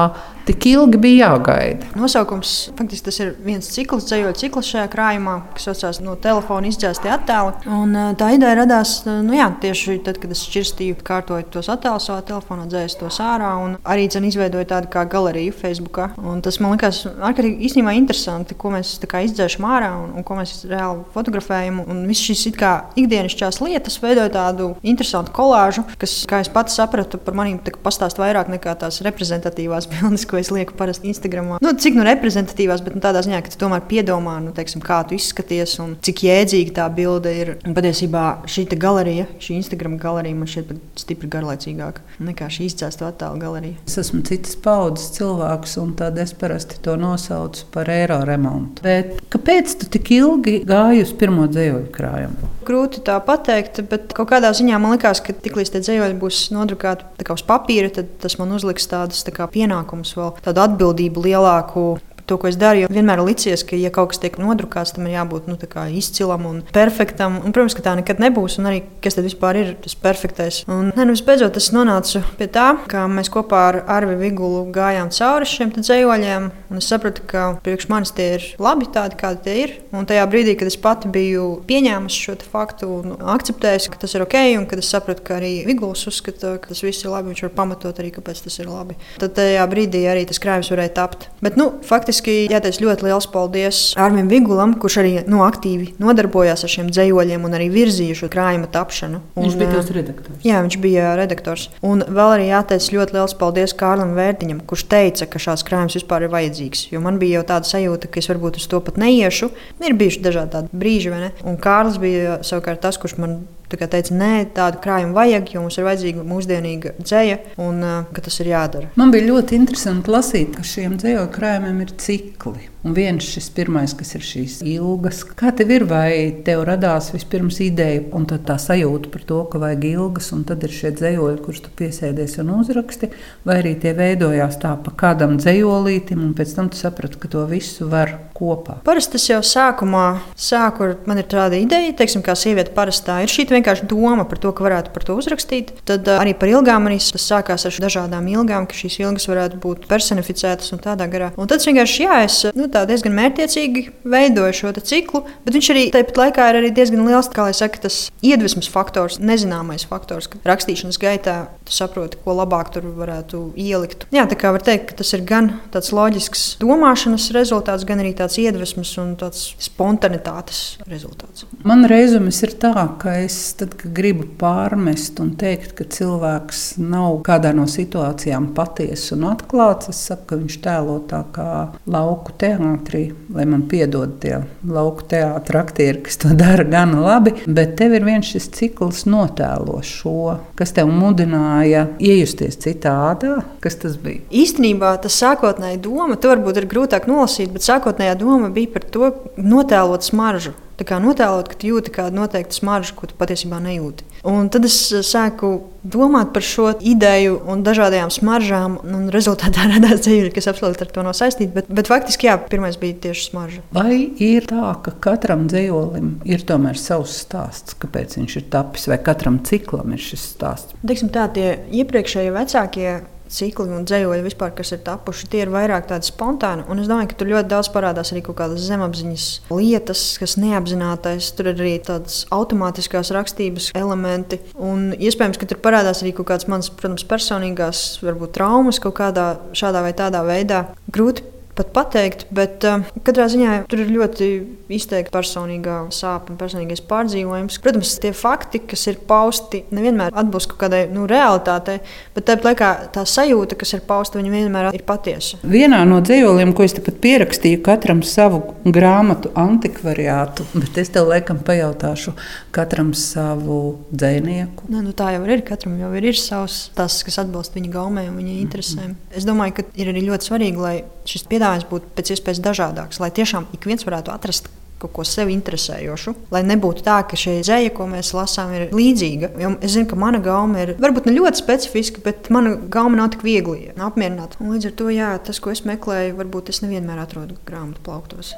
tik 0.47 0.65
ilgi 0.71 0.99
bija 1.01 1.27
jāgaida. 1.27 1.89
Nosaukums 1.97 2.53
faktiski 2.77 3.07
tas 3.09 3.19
ir 3.23 3.33
viens 3.43 3.67
cikls, 3.73 4.07
dzējoļu 4.07 4.37
cikls 4.39 4.71
šajā 4.71 4.87
krājumā, 4.93 5.35
kas 5.55 5.67
saucās 5.69 5.99
no 6.03 6.15
telefona 6.21 6.69
izdzēsti 6.71 7.11
attēli. 7.11 7.53
Un, 7.77 7.95
tā 8.19 8.31
ideja 8.35 8.55
radās 8.61 9.01
nu, 9.07 9.35
jā, 9.35 9.49
tieši 9.63 9.99
tad, 10.05 10.19
kad 10.23 10.31
es 10.33 10.43
šķirstīju, 10.47 10.99
kārtoju 11.07 11.49
tos 11.57 11.69
attēlus 11.73 12.07
savā 12.09 12.23
telefonā, 12.27 12.67
dzēsu 12.71 13.01
tos 13.03 13.19
ārā 13.23 13.53
un 13.63 13.75
arī 13.87 14.07
dzen, 14.11 14.27
izveidoju 14.29 14.69
tādu 14.71 14.91
kā 14.93 15.03
galeriju 15.09 15.55
Facebook. 15.57 15.99
Un 16.17 16.41
tas 16.45 16.59
man 16.63 16.75
likās 16.75 17.03
ārkārtīgi 17.07 17.67
īstenībā 17.67 17.95
interesanti, 17.97 18.55
ko 18.57 18.71
mēs 18.75 18.95
izdzēšam 18.97 19.67
ārā 19.67 19.91
un, 20.03 20.13
un 20.19 20.27
ko 20.27 20.37
mēs 20.39 20.61
reāli 20.69 21.03
fotografējam. 21.15 21.83
Un 21.87 22.03
viss 22.09 22.23
šīs 22.27 22.47
ikdienišķās 22.47 23.61
lietas 23.63 23.99
veidoja 24.03 24.31
tādu 24.33 24.71
interesantu 24.87 25.33
kolāžu, 25.35 25.83
kas, 25.99 26.19
kā 26.29 26.41
es 26.43 26.51
pats 26.53 26.77
sapratu, 26.77 27.19
par 27.21 27.35
maniem 27.37 27.59
pastāst 27.83 28.19
vairāk 28.21 28.51
nekā 28.53 28.75
tās 28.79 29.01
reprezentatīvās 29.05 29.89
bildes, 29.93 30.27
ko 30.29 30.36
es 30.41 30.51
lieku 30.53 30.75
parasti 30.77 31.11
Instagram. 31.11 31.55
Nu, 31.63 31.73
cik 31.77 31.97
nu 31.97 32.05
reprezentatīvas, 32.07 32.83
bet 32.85 32.97
nu, 32.97 33.03
tādā 33.03 33.21
ziņā, 33.25 33.41
ka 33.43 33.53
tu 33.53 33.61
tomēr 33.61 33.85
piedomā, 33.89 34.37
nu, 34.43 34.53
teiksim, 34.55 34.83
kā 34.83 34.99
tu 35.07 35.17
izskaties 35.17 35.77
un 35.83 35.95
cik 36.03 36.23
jēdzīga 36.27 36.75
tā 36.79 36.87
bilde 36.93 37.33
ir. 37.33 37.53
Un 37.67 37.75
patiesībā 37.77 38.25
šī 38.49 38.67
galerija, 38.77 39.27
šī 39.41 39.57
Instagram 39.61 39.97
galerija 40.01 40.37
man 40.37 40.49
šķiet 40.49 40.71
pat 40.71 41.01
stipri 41.03 41.29
garlaicīgāka 41.31 42.05
nekā 42.23 42.49
šī 42.51 42.67
izcēlta 42.71 43.11
attēlu 43.11 43.41
galerija. 43.41 43.77
Es 43.87 43.97
esmu 44.01 44.23
citas 44.27 44.57
paudzes 44.63 45.11
cilvēks, 45.17 45.77
un 45.81 45.93
tad 45.99 46.17
es 46.21 46.33
parasti 46.37 46.81
to 46.83 46.97
nosaucu 46.99 47.67
par 47.73 47.89
eiro 47.93 48.19
remontu. 48.27 48.83
Bet 48.85 49.21
kāpēc 49.33 49.77
tu 49.81 49.89
tik 49.97 50.11
ilgi 50.17 50.59
gāji 50.67 51.05
uz 51.05 51.13
pirmo 51.17 51.47
dzējoļu 51.51 51.91
krājumu? 51.95 52.51
Grūti 52.67 53.01
tā 53.07 53.15
pateikt, 53.23 53.79
bet 53.87 54.11
kaut 54.15 54.31
kādā 54.33 54.51
ziņā 54.55 54.79
man 54.81 54.97
liekas, 54.97 55.21
ka 55.23 55.35
tiklīdz 55.35 55.71
tie 55.73 55.83
dzējoļi 55.85 56.17
būs 56.19 56.41
nodrukāti 56.55 57.27
uz 57.31 57.43
papīra, 57.47 57.91
tad 57.93 58.09
tas 58.23 58.35
man 58.41 58.51
uzliks 58.57 58.89
tādas 58.91 59.23
tā 59.23 59.47
pienākumus 59.53 60.15
vēl 60.17 60.26
tādu 60.45 60.63
atbildību 60.65 61.23
lielāku 61.27 61.85
to, 62.27 62.37
ko 62.37 62.49
es 62.51 62.59
daru. 62.59 62.83
Jo 62.83 62.91
vienmēr 62.91 63.23
licies, 63.23 63.63
ka, 63.67 63.77
ja 63.79 63.91
kaut 63.93 64.11
kas 64.11 64.21
tiek 64.23 64.37
nodrukāts, 64.41 64.93
tam 64.95 65.07
ir 65.07 65.17
jābūt 65.17 65.47
nu, 65.49 65.57
izcilam 65.97 66.45
un 66.49 66.61
perfektam. 66.75 67.39
Un, 67.41 67.55
protams, 67.55 67.75
ka 67.77 67.85
tā 67.85 67.95
nekad 67.99 68.21
nebūs. 68.23 68.59
Un 68.61 68.69
arī 68.71 68.83
kas 69.03 69.17
tad 69.17 69.27
vispār 69.27 69.61
ir 69.61 69.73
tas 69.83 69.95
perfektais. 69.97 70.61
Un, 70.69 70.91
ne, 70.95 71.07
nu, 71.07 71.15
beidzot, 71.27 71.57
es 71.59 71.71
nonācu 71.75 72.21
pie 72.39 72.49
tā, 72.51 72.69
ka 72.91 73.05
mēs 73.11 73.31
kopā 73.33 73.63
ar 73.71 73.79
Arvi 73.97 74.17
Vigulu 74.19 74.65
gājām 74.75 75.11
cauri 75.15 75.47
šiem 75.49 75.73
dzējoļiem. 75.77 76.49
Es 76.77 76.89
sapratu, 76.91 77.23
ka 77.29 77.47
priekš 77.63 77.87
manis 77.91 78.13
tie 78.15 78.27
ir 78.37 78.47
labi 78.61 78.89
tādi, 78.93 79.17
kādi 79.19 79.43
tie 79.47 79.55
ir. 79.63 79.75
Un 79.95 80.07
tajā 80.09 80.27
brīdī, 80.29 80.57
kad 80.59 80.69
es 80.69 80.77
pati 80.79 81.11
biju 81.11 81.47
pieņēmusi 81.67 82.23
šo 82.27 82.37
faktu 82.51 82.89
un 82.99 83.15
akceptējusi, 83.33 83.91
ka 83.93 84.01
tas 84.03 84.15
ir 84.15 84.25
ok, 84.25 84.37
un 84.59 84.67
kad 84.69 84.81
es 84.83 84.91
sapratu, 84.93 85.23
ka 85.25 85.39
arī 85.39 85.53
Viguls 85.67 86.05
uzskata, 86.09 86.57
ka 86.61 86.71
tas 86.71 86.83
viss 86.85 87.05
ir 87.05 87.11
labi, 87.13 87.31
viņš 87.31 87.45
var 87.47 87.53
pamatot 87.57 88.01
arī, 88.01 88.11
kāpēc 88.15 88.43
tas 88.45 88.59
ir 88.61 88.69
labi. 88.69 88.97
Tad 89.21 89.35
tajā 89.39 89.65
brīdī 89.71 90.03
arī 90.11 90.27
tas 90.29 90.41
krājums 90.43 90.71
varēja 90.73 90.93
tapt. 90.99 91.27
Bet, 91.43 91.57
nu, 91.59 91.69
faktiski 91.87 92.16
Faktiski 92.17 92.47
jāteic 92.49 92.79
ļoti 92.81 93.05
liels 93.05 93.27
paldies 93.29 93.79
Armim 94.01 94.25
Vigulam, 94.31 94.71
kurš 94.81 94.95
arī 95.03 95.11
nu, 95.29 95.43
aktīvi 95.45 95.91
nodarbojās 96.01 96.63
ar 96.65 96.71
šiem 96.73 96.87
dzējoļiem 96.89 97.43
un 97.45 97.53
arī 97.53 97.67
virzīja 97.69 98.15
šo 98.17 98.29
krājuma 98.33 98.65
tapšanu. 98.73 99.19
Un, 99.35 99.45
viņš 99.45 99.57
bija 99.59 99.75
tas 99.75 99.91
redaktors. 99.93 100.39
Jā, 100.47 100.63
viņš 100.65 100.77
bija 100.81 101.11
redaktors. 101.19 101.67
Un 101.85 102.01
vēl 102.01 102.33
arī 102.39 102.47
jāteic 102.49 102.87
ļoti 102.95 103.17
liels 103.19 103.35
paldies 103.37 103.75
Kārlim 103.77 104.15
Vērtiņam, 104.17 104.63
kurš 104.65 104.87
teica, 104.89 105.27
ka 105.29 105.41
šāds 105.43 105.65
krājums 105.67 105.99
vispār 105.99 106.25
ir 106.25 106.33
vajadzīgs. 106.33 106.87
Jo 106.95 107.03
man 107.05 107.19
bija 107.21 107.37
jau 107.37 107.45
tāda 107.53 107.69
sajūta, 107.69 108.09
ka 108.09 108.23
es 108.23 108.31
varbūt 108.31 108.57
uz 108.57 108.65
to 108.71 108.81
pat 108.81 108.97
neiešu. 108.97 109.51
Ir 109.85 109.99
bijuši 110.01 110.25
dažādi 110.25 110.65
brīži, 110.73 111.13
vai 111.13 111.27
ne? 111.27 111.29
Un 111.45 111.61
Kārlis 111.61 112.01
bija 112.01 112.39
savukārt 112.47 112.81
tas, 112.81 112.97
kurš 112.97 113.19
man 113.21 113.37
teica, 113.75 114.15
nē, 114.15 114.47
tādu 114.55 114.79
krājumu 114.83 115.13
vajag, 115.17 115.51
jo 115.53 115.61
mums 115.61 115.77
ir 115.77 115.87
vajadzīga 115.87 116.23
mūsdienīga 116.23 116.93
dzēja, 117.01 117.37
un 117.59 117.81
ka 118.13 118.23
tas 118.23 118.39
ir 118.39 118.51
jādara. 118.53 118.91
Man 118.95 119.11
bija 119.11 119.27
ļoti 119.27 119.57
interesanti 119.57 120.11
lasīt, 120.11 120.55
ka 120.55 120.63
šiem 120.63 120.97
dzējoļu 121.01 121.31
krājumiem 121.35 121.81
ir 121.83 121.91
cikli. 122.07 122.69
Un 122.87 122.93
viens 122.95 123.19
šis 123.19 123.49
pirmais, 123.51 123.91
kas 123.99 124.13
ir 124.15 124.21
šīs 124.23 124.53
ilgas, 124.63 125.17
kā 125.35 125.49
tev 125.51 125.73
ir, 125.75 125.83
vai 125.89 126.29
tev 126.47 126.61
radās 126.69 127.09
vispirms 127.11 127.57
ideja, 127.65 128.05
un 128.15 128.23
tad 128.29 128.45
tā 128.47 128.55
sajūta 128.63 129.11
par 129.11 129.25
to, 129.27 129.41
ka 129.51 129.59
vajag 129.59 129.83
ilgas, 129.89 130.29
un 130.31 130.45
tad 130.47 130.63
ir 130.63 130.71
šie 130.71 130.93
dzējoļi, 130.95 131.41
kurus 131.43 131.65
tu 131.65 131.73
piesēdies 131.81 132.37
un 132.45 132.53
uzraksti, 132.61 133.09
vai 133.43 133.57
arī 133.59 133.73
tie 133.81 133.91
veidojās 133.97 134.55
tā 134.63 134.71
pa 134.85 134.95
kādam 135.03 135.35
dzējolītim, 135.35 136.21
un 136.29 136.31
pēc 136.37 136.55
tam 136.55 136.71
tu 136.71 136.79
saprati, 136.79 137.19
ka 137.19 137.27
to 137.33 137.43
visu 137.51 137.89
var 137.91 138.15
kopā. 138.37 138.77
Parasti 138.85 139.17
tas 139.17 139.25
jau 139.27 139.41
sākumā 139.43 140.05
sāku 140.37 140.85
ar, 140.85 140.95
man 141.09 141.19
ir 141.21 141.27
tāda 141.27 141.57
ideja, 141.59 141.91
teiksim, 141.97 142.23
kā 142.23 142.37
sieviete 142.37 142.71
parastā 142.75 143.19
ir 143.25 143.33
šī 143.33 143.47
vienkārši 143.49 143.87
doma 143.89 144.27
par 144.29 144.39
to, 144.43 144.53
ka 144.55 144.65
varētu 144.65 144.93
par 144.95 145.07
to 145.07 145.17
uzrakstīt. 145.17 145.73
Tad 145.89 146.07
uh, 146.07 146.21
arī 146.21 146.35
par 146.37 146.51
ilgām 146.51 146.87
arī 146.89 146.99
tas 147.01 147.25
sākās 147.25 147.67
ar 147.67 147.79
dažādām 147.87 148.29
ilgām, 148.31 148.67
ka 148.69 148.77
šīs 148.77 148.99
ilgas 149.01 149.27
varētu 149.27 149.59
būt 149.63 149.87
personificētas 149.89 150.71
un 150.75 150.83
tādā 150.83 151.09
garā. 151.11 151.31
Un 151.35 151.49
tad 151.49 151.65
vienkārši 151.65 152.05
jā, 152.05 152.21
es 152.27 152.39
nu, 152.57 152.69
tā 152.77 152.85
diezgan 152.89 153.15
mērķiecīgi 153.17 153.83
veidoja 154.07 154.55
šo 154.55 154.73
ciklu, 154.77 155.23
bet 155.45 155.55
viņš 155.57 155.69
arī 155.73 155.85
tāpat 155.93 156.19
laikā 156.21 156.47
ir 156.51 156.59
arī 156.61 156.71
diezgan 156.75 157.05
liels, 157.07 157.29
kā 157.33 157.47
jau 157.49 157.57
saka, 157.63 157.81
tas 157.87 157.99
iedvesmas 158.25 158.69
faktors, 158.71 159.17
nezināmais 159.23 159.87
faktors, 159.89 160.29
ka 160.29 160.41
rakstīšanas 160.47 160.99
gaitā 161.01 161.37
tu 161.67 161.75
saproti, 161.75 162.19
ko 162.23 162.35
labāk 162.37 162.71
tur 162.75 162.87
varētu 162.97 163.41
ielikt. 163.59 164.07
Jā, 164.13 164.27
tā 164.29 164.37
kā 164.39 164.51
var 164.55 164.65
teikt, 164.65 164.91
ka 164.91 164.99
tas 165.01 165.13
ir 165.17 165.25
gan 165.27 165.51
tāds 165.73 165.93
loģisks 165.95 166.45
domāšanas 166.61 167.29
rezultāts, 167.35 167.85
gan 167.87 168.03
arī 168.03 168.13
tāds 168.17 168.37
iedvesmas 168.41 168.93
un 169.01 169.15
tāds 169.19 169.49
spontanitātes 169.63 170.61
rezultāts. 170.89 171.47
Man 171.67 171.87
reizes 171.89 172.43
ir 172.45 172.55
tā, 172.61 172.73
ka 173.01 173.17
es 173.23 173.37
tad, 173.59 173.75
kad 173.79 173.93
gribu 173.97 174.27
pārmest 174.39 175.19
un 175.23 175.33
teikt, 175.39 175.73
ka 175.77 175.87
cilvēks 175.97 176.77
nav 176.81 177.21
kādā 177.27 177.53
no 177.57 177.67
situācijām 177.69 178.51
patiesa 178.57 179.15
un 179.17 179.27
atklāts, 179.31 179.91
es 179.91 180.03
saku, 180.09 180.27
ka 180.31 180.39
viņš 180.41 180.59
tēlo 180.65 180.99
tā 181.09 181.23
kā 181.35 181.49
lauku 181.89 182.35
teātrī 182.37 182.56
teātrī, 182.57 183.13
lai 183.33 183.45
man 183.45 183.63
piedod 183.69 184.17
tie 184.21 184.41
lauku 184.67 185.05
teātris 185.09 185.61
aktieri, 185.61 186.01
kas 186.05 186.19
to 186.21 186.33
dara 186.37 186.65
gan 186.67 186.95
labi. 187.01 187.33
Bet 187.47 187.75
tev 187.79 187.95
ir 187.97 188.05
viens 188.07 188.27
šis 188.27 188.49
cikls 188.55 189.05
notēlo 189.09 189.79
šo, 189.85 190.37
kas 190.57 190.73
tev 190.75 190.91
mudināja 190.91 191.87
iejusties 191.99 192.59
citādā. 192.63 193.41
Kas 193.63 193.79
tas 193.81 193.97
bija? 194.01 194.23
Īstenībā 194.31 194.95
tas 195.03 195.17
sākotnēji 195.21 195.81
doma, 195.85 196.17
to 196.19 196.31
varbūt 196.33 196.61
ir 196.61 196.69
grūtāk 196.69 197.09
nolasīt, 197.09 197.53
bet 197.53 197.65
sākotnējā 197.65 198.17
doma 198.19 198.51
bija 198.53 198.73
par 198.77 198.87
to 198.91 199.11
notēlot 199.37 200.07
smaržu. 200.07 200.55
Tā 200.77 200.85
kā 200.85 200.99
notēlot, 201.01 201.49
ka 201.49 201.65
jūti 201.65 201.91
kādu 201.95 202.19
noteiktu 202.19 202.59
smaržu, 202.59 202.93
ko 202.97 203.09
tu 203.09 203.15
patiesībā 203.17 203.57
nejūti. 203.63 204.05
Un 204.29 204.51
tad 204.53 204.67
es 204.67 204.75
eh, 204.93 205.01
sāku 205.05 205.49
domāt 205.87 206.33
par 206.35 206.45
šo 206.45 206.67
ideju 206.77 207.39
un 207.49 207.63
dažādām 207.65 208.11
smaržām, 208.13 208.77
un 208.85 209.07
rezultātā 209.13 209.65
radās 209.73 210.03
dzīve, 210.05 210.29
kas 210.35 210.49
absolūti 210.51 210.85
ar 210.85 210.93
to 210.93 211.05
nav 211.07 211.17
saistīta. 211.17 211.55
Bet, 211.55 211.71
bet 211.79 211.89
faktiski, 211.89 212.29
jā, 212.29 212.37
pirmais 212.51 212.77
bija 212.77 212.99
tieši 213.07 213.29
smarža. 213.31 213.65
Vai 213.73 213.97
ir 214.21 214.45
tā, 214.49 214.75
ka 214.85 214.93
katram 215.07 215.47
dzīslim 215.49 216.13
ir 216.29 216.45
tomēr 216.47 216.77
savs 216.77 217.17
stāsts, 217.23 217.77
kāpēc 217.81 218.19
viņš 218.19 218.37
ir 218.37 218.49
tapis, 218.53 218.85
vai 218.91 218.99
katram 219.01 219.41
ciklam 219.47 219.97
ir 219.97 220.03
šis 220.03 220.29
stāsts? 220.35 220.77
Teiksim 220.85 221.09
tā, 221.13 221.25
tie 221.33 221.55
iepriekšējie 221.81 222.35
vecākie 222.37 222.91
cikli 223.31 223.73
un 223.75 223.85
dzējoļi, 223.87 224.25
vispār, 224.25 224.53
kas 224.57 224.73
ir 224.75 224.81
tapuši, 224.85 225.29
tie 225.31 225.43
ir 225.45 225.53
vairāk 225.53 225.87
tādi 225.91 226.09
spontāni. 226.09 226.65
Un 226.71 226.81
es 226.81 226.89
domāju, 226.89 227.11
ka 227.11 227.19
tur 227.19 227.31
ļoti 227.31 227.51
daudz 227.51 227.71
parādās 227.73 228.13
arī 228.13 228.23
kaut 228.25 228.39
kādas 228.41 228.65
zemapziņas 228.67 229.27
lietas, 229.53 230.03
kas 230.21 230.37
neapzinātais. 230.41 231.31
Tur 231.37 231.51
ir 231.51 231.55
arī 231.61 231.75
tādas 231.83 232.23
automātiskās 232.33 233.13
rakstības 233.15 233.71
elementi. 233.77 234.41
Un 234.55 234.91
iespējams, 234.97 235.39
ka 235.39 235.49
tur 235.49 235.61
parādās 235.63 236.03
arī 236.03 236.15
kaut 236.17 236.31
kādas 236.31 236.49
manas, 236.51 236.71
protams, 236.73 237.07
personīgās, 237.07 237.87
varbūt 238.05 238.35
traumas 238.37 238.81
kaut 238.83 238.97
kādā 238.99 239.33
šādā 239.57 239.85
vai 239.85 239.95
tādā 239.97 240.23
veidā. 240.27 240.65
Grūti 240.91 241.36
pat 241.57 241.73
pateikt, 241.75 242.27
bet 242.33 242.65
uh, 242.67 242.85
katrā 243.07 243.27
ziņā 243.31 243.63
tur 243.69 243.83
ir 243.83 243.93
ļoti 243.93 244.29
izteikti 244.73 245.13
personīgā 245.13 245.79
sāpe 245.95 246.33
un 246.33 246.39
personīgais 246.39 246.83
pārdzīvojums. 246.87 247.59
Protams, 247.63 247.95
tie 248.03 248.13
fakti, 248.15 248.61
kas 248.67 248.87
ir 248.91 248.99
pausti, 249.07 249.63
nevienmēr 249.73 250.15
atbilst 250.17 250.51
kaut 250.51 250.61
kādai 250.65 250.83
nu, 250.93 251.07
realitātei, 251.09 251.79
bet 252.15 252.27
tāpat 252.29 252.49
laikā 252.51 252.71
tā 252.95 253.05
sajūta, 253.07 253.57
kas 253.59 253.75
ir 253.77 253.83
pausta, 253.87 254.19
viņa 254.19 254.33
vienmēr 254.33 254.69
ir 254.77 254.85
patiesa. 254.87 255.39
Vienā 255.47 255.83
no 255.87 255.99
dzīsļiem, 256.05 256.53
ko 256.57 256.65
es 256.67 256.75
tepat 256.77 256.99
pierakstīju, 257.03 257.61
katram 257.65 258.03
savu 258.05 258.43
grāmatu 258.65 259.31
antikvariātu, 259.37 260.47
bet 260.57 260.79
es 260.81 260.91
tev 260.93 261.09
laikam 261.11 261.41
pajautāšu, 261.47 262.13
katram 262.55 262.93
savu 262.97 263.77
dzinieku. 263.91 264.67
Nu, 264.71 264.83
nu, 264.85 264.93
tā 264.97 265.13
jau 265.15 265.23
ir. 265.27 265.43
Katram 265.47 265.77
jau 265.79 265.91
ir, 265.95 266.09
ir 266.11 266.17
savs 266.19 266.67
tas, 266.75 266.99
kas 267.05 267.19
atbilst 267.21 267.55
viņa 267.55 267.71
gaumē 267.71 268.07
un 268.09 268.17
viņa 268.19 268.33
interesēm. 268.41 268.83
Mm 268.83 268.95
-hmm. 268.95 269.17
Es 269.17 269.25
domāju, 269.25 269.53
ka 269.59 269.63
ir 269.75 269.91
arī 269.93 270.03
ļoti 270.09 270.29
svarīgi, 270.29 270.57
lai 270.57 270.75
šis 271.05 271.23
piedāvājums 271.29 271.46
būtu 271.69 271.95
pēc 271.97 272.15
iespējas 272.15 272.43
dažādāks, 272.43 273.01
lai 273.03 273.11
tiešām 273.15 273.49
ik 273.55 273.67
viens 273.69 273.85
varētu 273.87 274.13
atrast 274.13 274.51
kaut 274.77 274.93
ko 274.93 275.05
sevi 275.07 275.33
interesējošu. 275.35 276.13
Lai 276.33 276.43
nebūtu 276.45 276.83
tā, 276.85 276.99
ka 277.09 277.17
šī 277.19 277.39
zēja, 277.45 277.71
ko 277.73 277.87
mēs 277.89 278.13
lasām, 278.13 278.53
ir 278.53 278.75
līdzīga. 278.75 279.31
Jo 279.41 279.53
es 279.65 279.73
zinu, 279.73 279.89
ka 279.89 279.97
mana 279.99 280.21
gauma 280.23 280.63
ir 280.63 280.75
varbūt 280.81 281.09
ne 281.09 281.15
ļoti 281.17 281.41
specifiska, 281.41 282.03
bet 282.05 282.29
mana 282.33 282.55
gauma 282.73 282.99
nav 282.99 283.11
tik 283.15 283.25
viegli 283.25 283.71
apmierināt. 283.73 284.37
Un 284.41 284.53
līdz 284.53 284.69
ar 284.69 284.77
to 284.77 284.91
jā, 284.93 285.11
tas, 285.25 285.41
ko 285.41 285.53
es 285.53 285.63
meklēju, 285.67 286.17
varbūt 286.19 286.53
es 286.53 286.61
nevienmēr 286.65 287.01
atrodu 287.01 287.39
grāmatu 287.47 287.81
plauktos. 287.87 288.35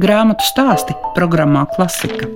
Grāmatu 0.00 0.44
stāsti 0.46 0.96
programmā 1.16 1.66
Klasika. 1.74 2.28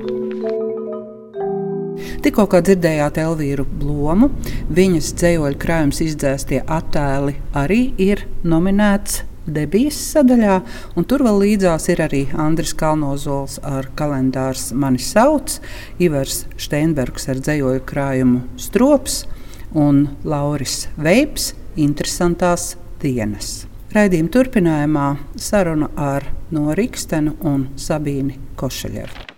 Tikko 2.24 2.46
dzirdējāt 2.48 3.18
Elvīru 3.20 3.66
Blomu, 3.68 4.30
viņas 4.72 5.12
dzējoļu 5.20 5.60
krājums 5.60 6.00
izdzēstie 6.04 6.62
attēli 6.64 7.36
arī 7.60 7.82
ir 8.00 8.24
nominēts 8.48 9.22
debijas 9.46 9.98
sadaļā, 10.14 10.60
un 10.96 11.06
tur 11.08 11.24
vēl 11.26 11.40
līdzās 11.42 11.88
ir 11.92 12.02
arī 12.04 12.22
Andris 12.40 12.74
Kalnozols 12.78 13.58
ar 13.64 13.90
kalendārs 13.98 14.70
Mani 14.72 15.02
sauc, 15.02 15.58
Ivars 16.02 16.44
Steinbergs 16.60 17.28
ar 17.28 17.42
dzējoļu 17.42 17.84
krājumu 17.88 18.42
Strops 18.60 19.24
un 19.74 20.06
Lauris 20.24 20.86
Veips 20.96 21.52
interesantās 21.76 22.74
dienas. 23.02 23.64
Raidījuma 23.94 24.32
turpinājumā 24.34 25.04
saruna 25.38 25.90
ar 25.94 26.26
Norikstenu 26.54 27.36
un 27.46 27.68
Sabīni 27.78 28.40
Košaļevu. 28.58 29.33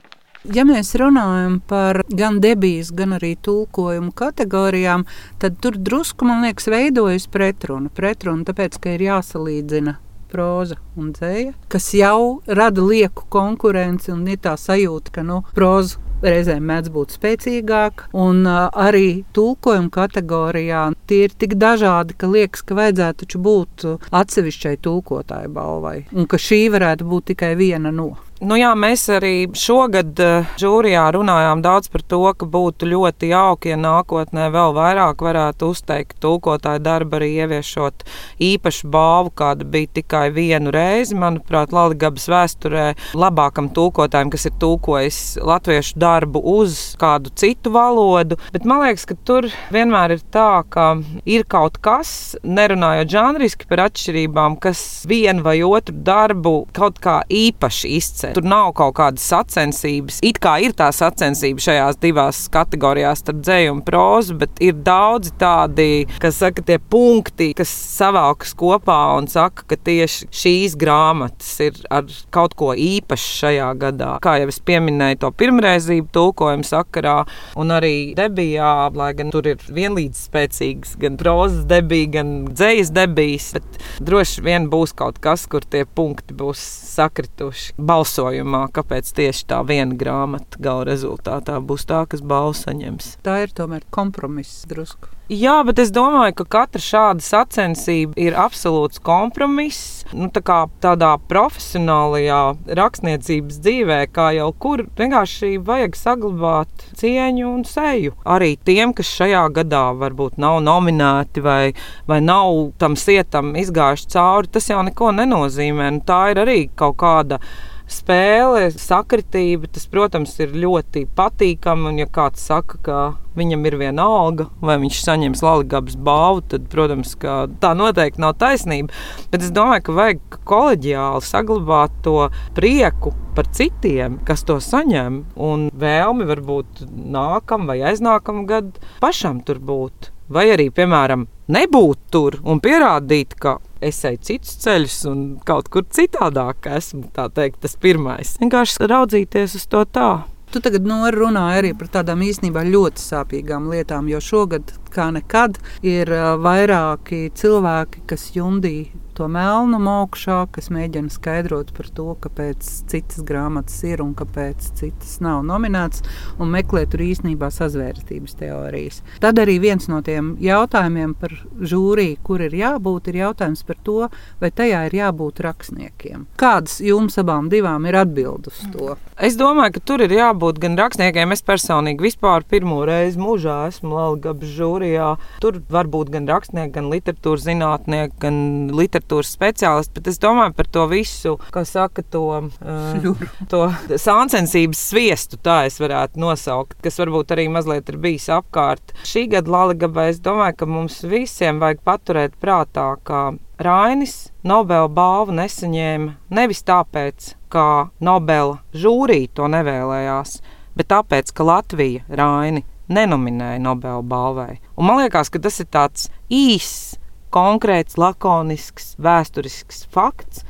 Ja 0.55 0.63
mēs 0.67 0.93
runājam 0.95 1.59
par 1.67 2.03
gan 2.07 2.39
debijas, 2.43 2.93
gan 2.95 3.17
arī 3.17 3.35
tulkojumu 3.43 4.13
kategorijām, 4.15 5.07
tad 5.43 5.59
tur 5.63 5.75
drusku, 5.75 6.29
man 6.29 6.45
liekas, 6.47 6.69
veidojas 6.71 7.27
pretruna. 7.33 7.91
Pretruna 7.91 8.47
tāpēc, 8.47 8.79
ka 8.79 8.95
ir 8.95 9.07
jāsalīdzina 9.09 9.97
proza 10.31 10.77
un 10.99 11.13
dzēja, 11.17 11.55
kas 11.73 11.93
jau 11.95 12.43
rada 12.47 12.83
lieku 12.83 13.27
konkurenci 13.33 14.13
un 14.15 14.27
ir 14.31 14.43
tā 14.43 14.57
sajūta, 14.61 15.15
ka 15.15 15.25
nu, 15.27 15.41
proza 15.57 16.03
reizēm 16.25 16.65
mēdz 16.67 16.93
būt 16.95 17.17
spēcīgāk, 17.19 18.07
un 18.17 18.45
uh, 18.49 18.67
arī 18.73 19.25
tulkojuma 19.37 19.93
kategorijā 19.93 20.87
tie 21.11 21.27
ir 21.27 21.35
tik 21.37 21.57
dažādi, 21.61 22.17
ka 22.19 22.31
liekas, 22.31 22.65
ka 22.67 22.79
vajadzētu 22.79 23.43
būt 23.47 23.87
atsevišķai 24.17 24.77
tulkotāju 24.85 25.53
balvai, 25.53 25.99
un 26.17 26.31
ka 26.31 26.41
šī 26.41 26.67
varētu 26.73 27.09
būt 27.09 27.33
tikai 27.35 27.55
viena 27.59 27.93
no. 27.95 28.15
Nu 28.37 28.59
jā, 28.61 28.75
mēs 28.77 29.07
arī 29.09 29.47
šogad 29.57 30.19
uh, 30.21 30.49
žūrijā 30.61 31.07
runājām 31.17 31.63
daudz 31.65 31.89
par 31.89 32.03
to, 32.05 32.19
ka 32.37 32.45
būtu 32.45 32.85
ļoti 32.91 33.31
jauki, 33.31 33.71
ja 33.71 33.79
nākotnē 33.81 34.51
vēl 34.53 34.75
vairāk 34.77 35.23
varētu 35.25 35.71
uzteikt 35.73 36.19
tulkotāju 36.21 36.83
darbu, 36.85 37.17
arī 37.17 37.31
ieviešot 37.41 38.05
īpašu 38.45 38.91
balvu, 38.93 39.33
kāda 39.41 39.65
bija 39.65 39.89
tikai 39.97 40.27
vienu 40.37 40.69
reizi. 40.75 41.17
Manuprāt, 41.17 41.73
Latvijas 41.73 42.29
vēsturē 42.29 42.85
labākam 43.17 43.71
tulkotājam, 43.73 44.29
kas 44.35 44.45
ir 44.51 44.61
tulkojis 44.61 45.23
latviešu 45.41 45.97
darbu 46.05 46.45
uz 46.59 46.93
kādu 47.01 47.33
citu 47.41 47.73
valodu. 47.73 48.37
Bet 48.53 48.69
man 48.69 48.85
liekas, 48.85 49.09
ka 49.09 49.17
tur 49.25 49.49
vienmēr 49.73 50.19
ir 50.19 50.27
tā, 50.29 50.61
ka 50.69 50.91
ir 51.25 51.49
kaut 51.49 51.81
kas, 51.81 52.37
nerunājot 52.45 53.17
žanriski 53.17 53.73
par 53.73 53.87
atšķirībām, 53.89 54.61
kas 54.61 55.07
vienu 55.09 55.41
vai 55.49 55.63
otru 55.65 55.97
darbu 56.05 56.57
kaut 56.77 57.01
kā 57.01 57.23
īpaši 57.33 57.97
izceļ 57.97 58.26
nianse. 58.27 58.37
Tur 58.37 58.49
nav 58.49 58.73
kaut 58.77 58.97
kādas 58.99 59.27
sacensības. 59.27 60.21
It 60.27 60.41
kā 60.43 60.57
ir 60.65 60.75
tā 60.77 60.89
sacensība 60.95 61.63
šajās 61.63 61.99
divās 62.03 62.43
kategorijās, 62.53 63.23
starp 63.25 63.43
dzēju 63.45 63.75
un 63.77 63.83
prózu, 63.87 64.37
bet 64.41 64.61
ir 64.65 64.77
daudzi 64.87 65.33
tādi, 65.41 66.07
kas 66.23 66.41
saka, 66.43 66.65
tie 66.67 66.79
punkti, 66.79 67.53
kas 67.57 67.71
savākas 67.71 68.55
kopā 68.59 68.99
un 69.19 69.29
saka, 69.31 69.67
ka 69.71 69.79
tieši 69.89 70.31
šīs 70.35 70.77
grāmatas 70.79 71.53
ir 71.65 71.79
ar 71.91 72.07
kaut 72.35 72.57
ko 72.59 72.73
īpašu 72.77 73.33
šajā 73.43 73.71
gadā. 73.81 74.13
Kā 74.25 74.37
jau 74.41 74.51
es 74.53 74.61
pieminēju, 74.67 75.21
to 75.23 75.33
pirmreizību 75.41 76.11
tulkojumu 76.15 76.67
sakarā, 76.67 77.19
un 77.59 77.75
arī 77.75 78.15
debijā, 78.19 78.73
lai 78.97 79.13
gan 79.19 79.33
tur 79.35 79.49
ir 79.51 79.61
vienlīdz 79.61 80.27
spēcīgs 80.29 80.97
gan 81.01 81.19
prozas 81.21 81.67
debija, 81.69 82.11
gan 82.19 82.35
dzējas 82.51 82.93
debijas, 82.97 83.51
bet 83.57 83.81
droši 84.07 84.45
vien 84.47 84.71
būs 84.73 84.95
kaut 84.97 85.21
kas, 85.23 85.47
kur 85.51 85.65
tie 85.65 85.85
punkti 85.87 86.37
būs 86.37 86.63
sakrituši. 86.97 87.77
Balsu 87.77 88.16
balsojumā, 88.17 88.69
kāpēc 88.73 89.13
tieši 89.17 89.47
tā 89.51 89.61
viena 89.67 89.95
grāmata 89.95 90.61
gala 90.61 90.87
rezultātā 90.89 91.61
būs 91.61 91.87
tā, 91.87 92.07
kas 92.09 92.23
balvu 92.23 92.57
saņems. 92.57 93.19
Tā 93.23 93.43
ir 93.45 93.53
tomēr 93.53 93.85
kompromiss 93.91 94.65
drusku. 94.67 95.13
Jā, 95.27 95.65
bet 95.67 95.81
es 95.83 95.91
domāju, 95.91 96.37
ka 96.39 96.45
katra 96.47 96.79
šāda 96.79 97.25
sacensība 97.27 98.15
ir 98.15 98.37
absolūts 98.39 99.01
kompromiss. 99.03 100.05
Nu, 100.15 100.29
tā 100.31 100.39
kā 100.39 100.61
tādā 100.79 101.17
profesionālajā 101.27 102.39
rakstniecības 102.79 103.59
dzīvē, 103.59 103.99
kā 104.15 104.29
jau 104.37 104.53
kur, 104.55 104.85
vienkārši 104.95 105.57
vajag 105.67 105.99
saglabāt 105.99 106.87
cieņu 107.03 107.49
un 107.51 107.67
seju. 107.67 108.15
Arī 108.23 108.55
tiem, 108.63 108.95
kas 108.95 109.11
šajā 109.19 109.43
gadā 109.59 109.89
varbūt 109.99 110.39
nav 110.39 110.61
nominēti 110.63 111.43
vai, 111.43 111.75
vai 112.07 112.23
nav 112.23 112.77
tam 112.79 112.95
sietam 112.95 113.57
izgājuši 113.59 114.13
cauri, 114.15 114.55
tas 114.55 114.71
jau 114.71 114.85
neko 114.87 115.11
nenozīmē. 115.19 115.91
Nu, 115.99 116.07
tā 116.07 116.29
ir 116.37 116.47
arī 116.47 116.61
kaut 116.79 117.01
kāda 117.03 117.43
spēle, 117.91 118.71
sakritība, 118.75 119.69
tas, 119.73 119.87
protams, 119.91 120.35
ir 120.43 120.55
ļoti 120.57 121.07
patīkami. 121.17 121.91
Un, 121.91 122.01
ja 122.03 122.09
kāds 122.11 122.43
saka, 122.47 122.81
ka 122.83 122.99
viņam 123.39 123.67
ir 123.69 123.77
viena 123.81 124.07
alga, 124.07 124.49
vai 124.65 124.79
viņš 124.83 125.03
saņems 125.05 125.45
Latvijas 125.45 125.99
balvu, 126.09 126.43
tad, 126.53 126.67
protams, 126.73 127.15
tā 127.63 127.73
noteikti 127.79 128.23
nav 128.23 128.37
taisnība. 128.41 128.95
Bet 129.33 129.47
es 129.47 129.55
domāju, 129.55 129.87
ka 129.87 129.97
vajag 130.01 130.41
kolēģiāli 130.49 131.29
saglabāt 131.29 131.95
to 132.07 132.19
prieku 132.57 133.15
par 133.37 133.51
citiem, 133.55 134.19
kas 134.27 134.45
to 134.49 134.59
saņem, 134.63 135.23
un 135.37 135.69
vēlmi 135.77 136.27
varbūt 136.29 136.87
nākamā 136.91 137.73
vai 137.73 137.81
aiznākamā 137.93 138.47
gada 138.49 138.87
pašam 139.03 139.43
tur 139.47 139.61
būt. 139.63 140.13
Vai 140.33 140.49
arī, 140.51 140.73
piemēram, 140.75 141.29
nebūt 141.55 141.99
tur 142.11 142.41
un 142.43 142.59
pierādīt, 142.59 143.37
ka 143.39 143.61
es 143.87 144.03
eju 144.09 144.23
citus 144.29 144.57
ceļus 144.65 145.01
un 145.11 145.27
kaut 145.47 145.71
kur 145.73 145.87
citādāk 145.89 146.69
esmu. 146.77 147.07
Teikt, 147.15 147.61
tas 147.65 147.77
pirmais. 147.81 148.37
Vienkārši 148.43 148.91
raudzīties 148.91 149.59
uz 149.59 149.69
to 149.71 149.85
tā. 149.89 150.11
Tu 150.53 150.61
tagad 150.63 150.87
runāji 150.87 151.59
arī 151.61 151.73
par 151.77 151.89
tādām 151.99 152.23
īstenībā 152.23 152.63
ļoti 152.69 153.03
sāpīgām 153.03 153.67
lietām, 153.73 154.07
jo 154.09 154.21
šogad, 154.23 154.71
kā 154.95 155.09
nekad, 155.13 155.59
ir 155.83 156.13
vairāki 156.41 157.27
cilvēki, 157.35 158.05
kas 158.07 158.31
jundīja 158.37 159.06
to 159.17 159.29
melnu 159.33 159.79
mokšā, 159.83 160.43
kas 160.53 160.69
mēģina 160.75 161.13
skaidrot 161.13 161.73
par 161.77 161.89
to, 161.97 162.11
kāpēc 162.23 162.67
citas 162.91 163.23
grāmatas 163.27 163.79
ir 163.89 164.03
un 164.05 164.13
kāpēc 164.19 164.69
citas 164.79 165.17
nav 165.25 165.43
nominētas, 165.49 166.05
un 166.43 166.53
meklē 166.53 166.85
tur 166.91 167.05
īstenībā 167.07 167.49
sazvērstības 167.55 168.37
teorijas. 168.41 169.01
Tad 169.23 169.41
arī 169.43 169.57
viens 169.63 169.89
no 169.89 170.03
tiem 170.05 170.35
jautājumiem 170.43 171.17
par 171.19 171.33
žūriju, 171.57 172.21
kur 172.27 172.45
ir 172.45 172.57
jābūt, 172.57 173.11
ir 173.11 173.23
jautājums 173.23 173.65
par 173.67 173.81
to, 173.87 173.99
vai 174.43 174.53
tajā 174.53 174.85
ir 174.91 174.99
jābūt 175.01 175.41
rakstniekiem. 175.47 176.27
Kādas 176.41 176.79
jums 176.85 177.17
abām 177.23 177.51
divām 177.53 177.89
ir 177.89 177.99
atbildes 178.03 178.61
uz 178.61 178.73
to? 178.75 178.97
Es 179.17 179.39
domāju, 179.41 179.79
ka 179.79 179.85
tur 179.89 180.05
ir 180.05 180.13
jābūt 180.13 180.61
gan 180.61 180.77
rakstniekiem. 180.77 181.33
Es 181.33 181.45
personīgi 181.47 182.05
vispār 182.05 182.45
pirmo 182.45 182.83
reizi 182.85 183.21
mūžā 183.21 183.63
esmu 183.71 183.97
Latvijas 183.97 184.53
žūrijā. 184.59 185.09
Tur 185.41 185.63
var 185.73 185.89
būt 185.89 186.13
gan 186.13 186.29
rakstnieki, 186.29 186.75
gan 186.75 186.91
literatūras 186.93 187.47
zinātnieki, 187.47 188.13
gan 188.21 188.37
literatūras 188.77 189.06
literatūras 189.07 189.35
speciālists, 189.37 189.95
bet 189.95 190.09
es 190.09 190.19
domāju 190.19 190.55
par 190.57 190.67
to 190.67 190.87
visu, 190.89 191.39
kā 191.53 191.65
saka, 191.65 192.03
to, 192.03 192.51
uh, 192.61 193.27
to 193.49 193.73
sāncensības 193.97 194.79
sviestu, 194.91 195.39
tā 195.39 195.67
es 195.67 195.79
varētu 195.81 196.19
nosaukt, 196.19 196.77
kas 196.83 196.99
varbūt 196.99 197.33
arī 197.33 197.49
mazliet 197.49 197.89
ir 197.89 197.99
bijis 197.99 198.29
apkārt. 198.29 198.95
Šī 199.05 199.29
gada 199.31 199.51
Latvijā 199.51 200.09
es 200.11 200.21
domāju, 200.21 200.57
ka 200.57 200.67
mums 200.67 201.03
visiem 201.05 201.61
vajag 201.61 201.83
paturēt 201.85 202.37
prātā, 202.41 202.97
ka 203.05 203.37
Rainis 203.59 204.31
Nobela 204.45 204.89
balvu 204.89 205.33
nesaņēma 205.33 206.17
nevis 206.31 206.63
tāpēc, 206.63 207.35
ka 207.49 207.91
Nobela 208.01 208.61
žūrija 208.75 209.33
to 209.35 209.49
nevēlējās, 209.49 210.41
bet 210.77 210.91
tāpēc, 210.93 211.33
ka 211.33 211.47
Latvija 211.47 212.05
Raini 212.09 212.67
nenominēja 212.89 213.59
Nobela 213.63 214.03
balvai. 214.03 214.61
Un 214.77 214.87
man 214.91 215.01
liekas, 215.01 215.33
ka 215.33 215.41
tas 215.43 215.59
ir 215.63 215.71
tāds 215.73 216.11
īss 216.29 216.99
konkrēts, 217.37 217.99
lakonisks, 218.01 218.95
vēsturisks 219.03 219.85
fakts, 219.93 220.45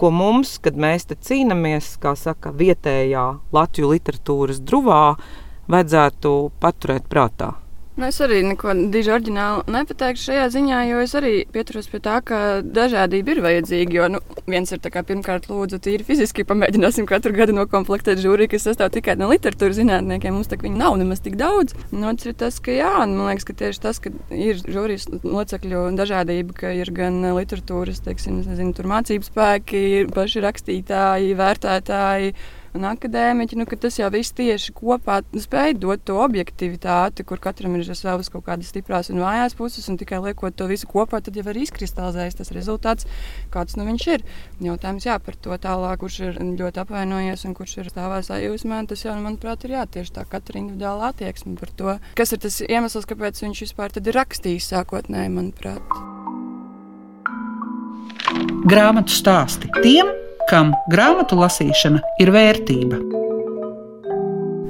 ko 0.00 0.08
mums, 0.14 0.56
kad 0.64 0.78
mēs 0.80 1.10
te 1.10 1.18
cīnāmies, 1.20 1.92
kā 2.00 2.14
saka, 2.16 2.54
vietējā 2.56 3.26
latviešu 3.52 3.90
literatūras 3.92 4.62
druvā, 4.64 5.02
vajadzētu 5.70 6.36
paturēt 6.62 7.10
prātā. 7.12 7.59
Nu, 8.00 8.06
es 8.08 8.16
arī 8.24 8.38
neko 8.40 8.72
diži 8.88 9.10
oriģināli 9.12 9.74
nepateikšu 9.74 10.30
šajā 10.30 10.44
ziņā, 10.54 10.76
jo 10.88 11.00
es 11.04 11.12
arī 11.18 11.32
pieturos 11.52 11.90
pie 11.92 11.98
tā, 12.00 12.14
ka 12.24 12.38
dažādība 12.64 13.34
ir 13.34 13.40
vajadzīga. 13.44 13.92
Jo 13.92 14.06
nu, 14.14 14.20
viens 14.48 14.70
ir 14.72 14.80
kā, 14.80 15.02
pirmkārt, 15.04 15.50
lūdzu, 15.50 15.76
tīri 15.84 16.06
fiziski 16.08 16.46
pamēģināsim 16.48 17.04
katru 17.10 17.34
gadu 17.36 17.52
nokomplektēt 17.58 18.22
žūriju, 18.22 18.54
kas 18.54 18.64
sastāv 18.64 18.88
tikai 18.94 19.18
no 19.20 19.28
literatūras 19.28 19.76
zinātniekiem. 19.76 20.32
Mums 20.32 20.48
tā 20.48 20.56
viņi 20.62 20.80
nav 20.80 20.96
nemaz 20.96 21.20
tik 21.20 21.36
daudz. 21.42 21.76
Un 21.92 22.06
otrs 22.08 22.30
ir 22.30 22.38
tas, 22.40 22.56
ka 22.64 22.72
jā, 22.72 22.94
man 23.02 23.20
liekas, 23.26 23.44
ka 23.50 23.56
tieši 23.60 23.82
tas, 23.84 24.00
ka 24.00 24.14
ir 24.32 24.64
žūrijas 24.64 25.04
locekļu 25.20 25.82
dažādība, 26.00 26.56
ka 26.56 26.72
ir 26.72 26.94
gan 26.96 27.20
literatūras, 27.36 28.00
teiksim, 28.08 28.40
nezinu, 28.48 28.88
mācību 28.94 29.28
spēki, 29.28 29.84
paši 30.16 30.46
rakstītāji, 30.46 31.36
vērtētāji 31.36 32.32
un 32.76 32.86
akadēmiķi, 32.90 33.58
nu, 33.58 33.66
tas 33.80 33.98
jau 33.98 34.10
viss 34.12 34.34
tieši 34.36 34.74
kopā 34.76 35.20
spēj 35.44 35.76
dot 35.82 36.04
to 36.06 36.18
objektivitāti, 36.22 37.24
kur 37.26 37.40
katram 37.42 37.76
ir 37.78 37.88
savas 37.98 38.30
kaut 38.32 38.46
kādas 38.46 38.70
stiprās 38.70 39.10
un 39.12 39.22
vājās 39.22 39.56
puses, 39.58 39.88
un 39.90 39.98
tikai 40.00 40.20
liekot 40.24 40.56
to 40.56 40.68
visu 40.70 40.88
kopā, 40.90 41.22
tad 41.24 41.36
jau 41.38 41.44
var 41.46 41.58
izkristalizēties 41.58 42.38
tas 42.40 42.52
rezultāts, 42.54 43.08
kāds 43.54 43.78
nu 43.78 43.86
viņš 43.88 44.06
ir. 44.14 44.24
Jautājums 44.62 45.08
jā, 45.08 45.18
par 45.22 45.38
to 45.40 45.56
tālāk, 45.60 46.00
kurš 46.00 46.20
ir 46.28 46.38
ļoti 46.40 46.84
apvainojies 46.84 47.44
un 47.48 47.56
kurš 47.58 47.76
ir 47.82 47.90
stāvā 47.92 48.22
sajūsmā, 48.26 48.84
tas 48.90 49.04
jau, 49.04 49.16
manuprāt, 49.20 49.66
ir 49.66 49.76
jā, 49.78 49.84
tieši 49.98 50.16
tā 50.20 50.26
katra 50.30 50.62
individuāla 50.62 51.10
attieksme 51.10 51.56
par 51.60 51.74
to, 51.76 51.98
kas 52.18 52.34
ir 52.34 52.42
tas 52.46 52.60
iemesls, 52.64 53.08
kāpēc 53.10 53.42
viņš 53.44 53.66
vispār 53.66 53.98
ir 54.00 54.14
rakstījis 54.16 54.72
sākotnēji, 54.74 55.34
manuprāt. 55.34 56.00
Grāmatu 58.70 59.14
stāsti 59.14 59.70
tiem, 59.80 60.10
kam 60.50 60.72
grāmatu 60.90 61.38
lasīšana 61.38 62.02
ir 62.22 62.32
vērtība. 62.34 62.98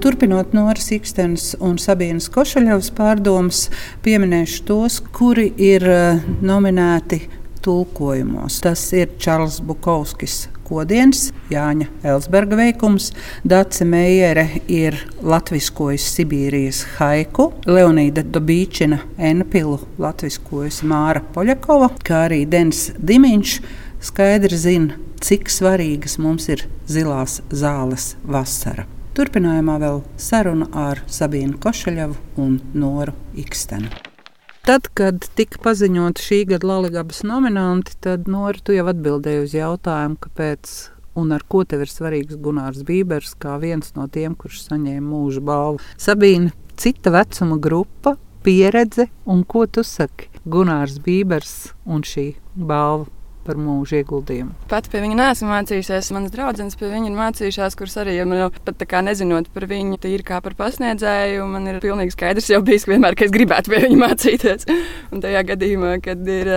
Turpinot 0.01 0.53
Noras 0.57 0.91
Ikstenes 0.97 1.55
un 1.61 1.77
Sabienas 1.81 2.29
Košaļovas 2.33 2.89
pārdomas, 2.97 3.67
pieminēšu 4.05 4.63
tos, 4.69 5.01
kuri 5.17 5.51
ir 5.61 5.85
eh, 5.85 6.23
nominēti 6.45 7.21
tulkojumos. 7.65 8.63
Tas 8.65 8.87
ir 8.97 9.13
Čārls 9.21 9.61
Bukovskis. 9.65 10.47
Kodiens, 10.71 11.33
Jāņa 11.51 11.89
Elsberga 12.07 12.55
veikums, 12.61 13.09
Dace 13.43 13.83
Meijere 13.89 14.45
ir 14.71 14.95
latviskojis 15.19 16.07
Sibīrijas 16.15 16.85
haiku, 17.01 17.49
Leonīda 17.67 18.23
Dobīčina 18.23 19.01
Enpilu 19.19 19.81
latviskojas 19.99 20.85
Māra 20.87 21.25
Poļakova, 21.35 21.91
kā 22.07 22.29
arī 22.29 22.45
Dens 22.47 22.93
Dimiņš 22.95 23.57
skaidri 24.01 24.57
zina, 24.57 24.97
cik 25.21 25.51
svarīgas 25.53 26.17
mums 26.21 26.49
ir 26.49 26.65
zilās 26.89 27.41
zāles 27.53 28.15
vasara. 28.25 28.87
Turpinājumā 29.17 29.75
vēl 29.83 29.99
saruna 30.21 30.71
ar 30.77 31.03
Sabīnu 31.11 31.59
Košaļevu 31.61 32.17
un 32.41 32.61
Noru 32.73 33.13
Ikstenu. 33.37 33.91
Tad, 34.65 34.87
kad 34.95 35.25
tika 35.37 35.59
paziņota 35.65 36.23
šī 36.23 36.45
gada 36.53 36.69
Latvijas 36.71 37.25
nominanti, 37.27 37.97
tad 38.01 38.29
Nora, 38.31 38.61
tu 38.65 38.77
jau 38.77 38.87
atbildēji 38.93 39.45
uz 39.45 39.57
jautājumu, 39.57 40.17
kāpēc 40.25 40.75
un 41.21 41.35
ar 41.37 41.45
ko 41.51 41.65
tev 41.69 41.85
ir 41.85 41.93
svarīgs 41.93 42.39
Gunārs 42.41 42.85
Bībers, 42.87 43.35
kā 43.41 43.59
viens 43.61 43.93
no 43.99 44.07
tiem, 44.09 44.37
kurš 44.39 44.63
saņēma 44.69 45.05
mūža 45.11 45.45
balvu. 45.45 45.85
Sabīna, 46.01 46.55
cita 46.81 47.13
vecuma 47.13 47.59
grupa, 47.61 48.15
pieredze 48.47 49.11
un 49.29 49.45
ko 49.45 49.67
tu 49.67 49.85
saki? 49.85 50.31
Gunārs 50.49 51.01
Bībers 51.05 51.73
un 51.85 52.07
šī 52.07 52.31
balva 52.57 53.11
par 53.45 53.59
mūža 53.61 54.01
ieguldījumu. 54.01 54.53
Pat 54.71 54.89
pie 54.91 55.01
viņa 55.03 55.17
neesmu 55.19 55.49
mācījusies. 55.51 56.11
Manas 56.15 56.33
draudzenes 56.35 56.77
pie 56.79 56.91
viņa 56.93 57.11
ir 57.11 57.17
mācījušās, 57.17 57.77
kuras 57.79 57.97
arī 58.03 58.17
man 58.29 58.39
jau 58.43 58.49
pat 58.67 58.85
kā 58.91 59.01
nezinot 59.05 59.49
par 59.55 59.67
viņu, 59.71 59.99
tīri 60.03 60.27
kā 60.27 60.41
par 60.45 60.55
pasniedzēju. 60.59 61.47
Man 61.51 61.69
ir 61.71 61.81
pilnīgi 61.83 62.15
skaidrs 62.15 62.51
jau 62.53 62.61
bijis, 62.67 62.87
ka 62.87 62.95
vienmēr, 62.95 63.17
ka 63.19 63.27
es 63.27 63.35
gribētu 63.35 63.73
pie 63.73 63.83
viņa 63.87 63.99
mācīties. 64.05 64.69
Un 65.13 65.25
tajā 65.25 65.43
gadījumā, 65.51 65.97
kad 66.05 66.29
ir 66.31 66.51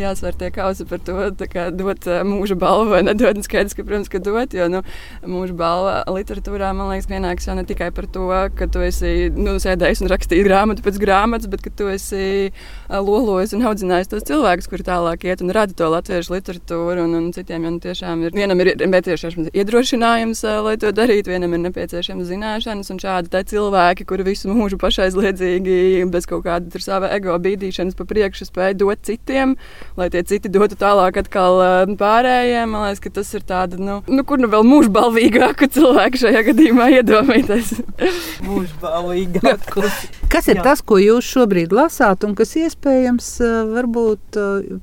jāsver 0.00 0.38
tie 0.40 0.50
kausi 0.54 0.86
par 0.90 1.02
to, 1.06 1.30
kā 1.50 1.68
dot 1.74 2.08
mūža 2.28 2.58
balvu 2.60 2.94
vai 2.94 3.02
nedot, 3.06 3.40
skaidrs, 3.46 3.76
ka, 3.78 3.86
protams, 3.86 4.10
ka 4.12 4.22
dot, 4.24 4.56
jo 4.56 4.68
nu, 4.72 4.82
mūža 5.24 5.56
balva 5.56 5.96
literatūrā 6.10 6.72
man 6.76 6.92
liekas 6.92 7.08
pienāks 7.10 7.48
jau 7.48 7.56
ne 7.58 7.64
tikai 7.68 7.90
par 7.96 8.08
to, 8.10 8.28
ka 8.58 8.68
tu 8.70 8.84
esi 8.84 9.30
nu, 9.34 9.56
sēdējis 9.62 10.04
un 10.04 10.12
rakstījis 10.12 10.46
grāmatu 10.46 10.84
pēc 10.84 11.00
grāmatas, 11.00 11.50
bet 11.50 11.64
ka 11.64 11.72
tu 11.74 11.88
esi 11.92 12.50
lolojis 12.90 13.54
un 13.56 13.64
audzinājis 13.70 14.10
tos 14.12 14.26
cilvēkus, 14.28 14.68
kuri 14.70 14.86
tālāk 14.86 15.26
iet 15.28 15.44
un 15.44 15.54
rada 15.54 15.76
to 15.76 15.88
Latviju 15.90 15.99
latviešu 16.00 16.34
literatūru, 16.34 17.04
un, 17.04 17.14
un 17.18 17.30
citiem 17.36 17.68
jau 17.68 17.74
tiešām 17.84 18.24
ir. 18.26 18.34
Vienam 18.36 18.60
ir 18.62 18.72
nepieciešams 18.80 19.52
iedrošinājums, 19.52 20.42
lai 20.64 20.76
to 20.80 20.90
darītu, 20.96 21.32
vienam 21.34 21.54
ir 21.56 21.62
nepieciešams 21.68 22.28
zināšanas, 22.30 22.90
un 22.92 23.00
šādi 23.02 23.44
cilvēki, 23.50 24.06
kuri 24.08 24.26
visu 24.30 24.50
mūžu 24.52 24.78
pašaizliedzīgi, 24.80 26.06
bez 26.10 26.28
kaut 26.30 26.44
kāda 26.46 26.82
sava 26.82 27.10
ego 27.14 27.36
bīdīšanas 27.40 27.96
pa 27.98 28.06
priekšu, 28.08 28.48
spēj 28.48 28.76
dot 28.80 29.02
citiem, 29.06 29.56
lai 30.00 30.08
tie 30.12 30.22
citi 30.26 30.50
dotu 30.52 30.78
tālāk 30.80 31.20
atkal 31.20 31.60
pārējiem. 32.00 32.70
Man 32.70 32.86
liekas, 32.86 33.02
ka 33.04 33.12
tas 33.20 33.32
ir 33.36 33.44
tāds, 33.46 33.80
nu, 33.80 34.00
nu, 34.08 34.24
kur 34.26 34.40
nu 34.40 34.50
vēl 34.52 34.66
mūžbalvīgāku 34.66 35.70
cilvēku 35.74 36.22
šajā 36.24 36.44
gadījumā 36.50 36.90
iedomāties. 37.00 37.74
mūžbalvīgāku. 38.48 39.86
Kas 40.30 40.46
ir 40.50 40.60
Jā. 40.60 40.64
tas, 40.70 40.82
ko 40.86 41.00
jūs 41.02 41.26
šobrīd 41.26 41.74
lasāt, 41.74 42.24
un 42.26 42.36
kas 42.38 42.54
iespējams 42.60 43.32
varbūt 43.74 44.38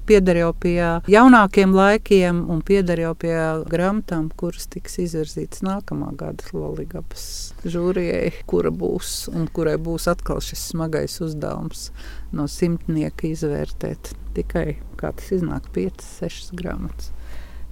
pieder 0.10 0.42
jau 0.42 0.52
pie 0.58 0.78
jaunākiem 1.12 1.74
laikiem 1.76 2.44
un 2.52 2.62
pieder 2.66 3.00
jau 3.02 3.14
pie 3.20 3.36
grāmatām, 3.72 4.30
kuras 4.40 4.68
tiks 4.72 4.98
izvirzītas 5.04 5.64
nākamā 5.66 6.14
gada 6.20 6.48
Loligapas 6.54 7.54
žūrijai, 7.68 8.32
kura 8.50 8.72
būs 8.72 9.28
un 9.34 9.48
kurai 9.54 9.78
būs 9.82 10.10
atkal 10.12 10.42
šis 10.44 10.70
smagais 10.74 11.20
uzdevums 11.24 11.90
no 12.36 12.48
simtnieka 12.52 13.30
izvērtēt 13.32 14.14
tikai 14.38 14.80
kā 15.00 15.14
tas 15.16 15.32
iznāk 15.38 15.70
5, 15.76 16.04
6 16.20 16.58
grāmatas. 16.58 17.14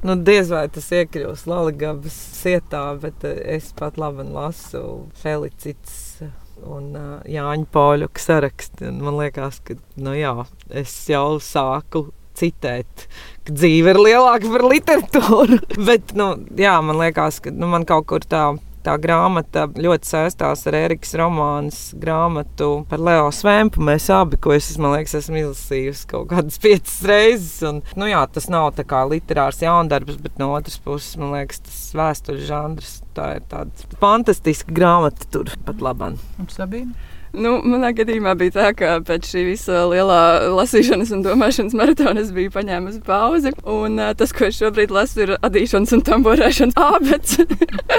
Nu, 0.05 0.13
diez 0.21 0.51
vai 0.53 0.67
tas 0.69 0.91
iekļūs 0.93 1.47
Latvijas 1.49 2.17
sietā, 2.37 2.83
bet 3.01 3.23
eh, 3.25 3.39
es 3.55 3.71
pat 3.77 3.97
labi 3.97 4.27
lasu 4.27 5.07
Felicits 5.17 6.19
un 6.61 6.91
uh, 6.93 7.23
Jāņa 7.27 7.65
Poļu 7.73 8.11
sarakstu. 8.21 8.91
Man 8.99 9.17
liekas, 9.17 9.57
ka 9.65 9.79
nu, 9.97 10.13
jā, 10.13 10.35
es 10.69 10.93
jau 11.09 11.39
sāku 11.41 12.05
citēt, 12.37 13.07
ka 13.47 13.55
dzīve 13.55 13.95
ir 13.95 14.01
lielāka 14.01 14.51
par 14.53 14.67
literatūru. 14.71 15.59
Bet, 15.89 16.15
nu, 16.17 16.33
jā, 16.59 16.77
man 16.85 17.01
liekas, 17.01 17.41
ka 17.43 17.53
nu, 17.53 17.69
man 17.71 17.87
kaut 17.87 18.09
kur 18.11 18.25
tā. 18.25 18.53
Tā 18.85 18.99
grāmata 19.01 19.63
ļoti 19.81 20.05
saistās 20.05 20.61
ar 20.69 20.75
Erikas 20.77 21.15
romānas 21.17 21.77
grāmatu 21.97 22.83
par 22.85 23.01
Leo 23.01 23.31
Svempu. 23.33 23.81
Mēs 23.81 24.11
abi, 24.13 24.37
ko 24.37 24.53
es 24.53 24.67
liekas, 24.77 25.15
esmu 25.23 25.39
izlasījusi 25.39 26.05
kaut 26.11 26.27
kādas 26.29 26.59
piecas 26.63 26.99
reizes. 27.09 27.55
Un, 27.65 27.81
nu 27.97 28.11
jā, 28.11 28.21
tas 28.29 28.45
nav 28.53 28.75
tā 28.77 28.85
kā 28.85 29.01
literārs 29.09 29.63
jaundarbs, 29.65 30.19
bet 30.21 30.37
no 30.37 30.51
otras 30.53 30.77
puses, 30.85 31.17
man 31.17 31.33
liekas, 31.33 31.65
tas 31.65 31.81
vēstuļu 31.97 32.45
žanrs. 32.45 32.93
Tā 33.17 33.31
ir 33.39 33.49
tāda 33.49 33.89
fantastiska 33.97 34.77
grāmata 34.77 35.33
tur 35.33 35.49
pat 35.65 35.81
labāk. 35.81 36.21
Un 36.37 36.53
Sabīna? 36.53 36.93
Nu, 37.35 37.57
manā 37.67 37.91
gadījumā 37.95 38.35
bija 38.39 38.53
tā, 38.55 38.67
ka 38.77 38.95
pēc 39.05 39.27
šī 39.27 39.41
visa 39.49 39.81
lielā 39.91 40.19
lasīšanas 40.55 41.11
un 41.15 41.23
domāšanas 41.25 41.75
maratona 41.75 42.21
es 42.23 42.31
biju 42.35 42.53
paņēmusi 42.53 43.01
pauzi. 43.05 43.51
Un, 43.67 43.99
uh, 43.99 44.13
tas, 44.17 44.31
ko 44.35 44.47
es 44.47 44.59
šobrīd 44.61 44.93
lasu, 44.95 45.25
ir 45.25 45.33
adīšanas 45.43 45.91
un 45.97 46.03
tamborēšanas 46.07 46.79
abets. 46.79 47.39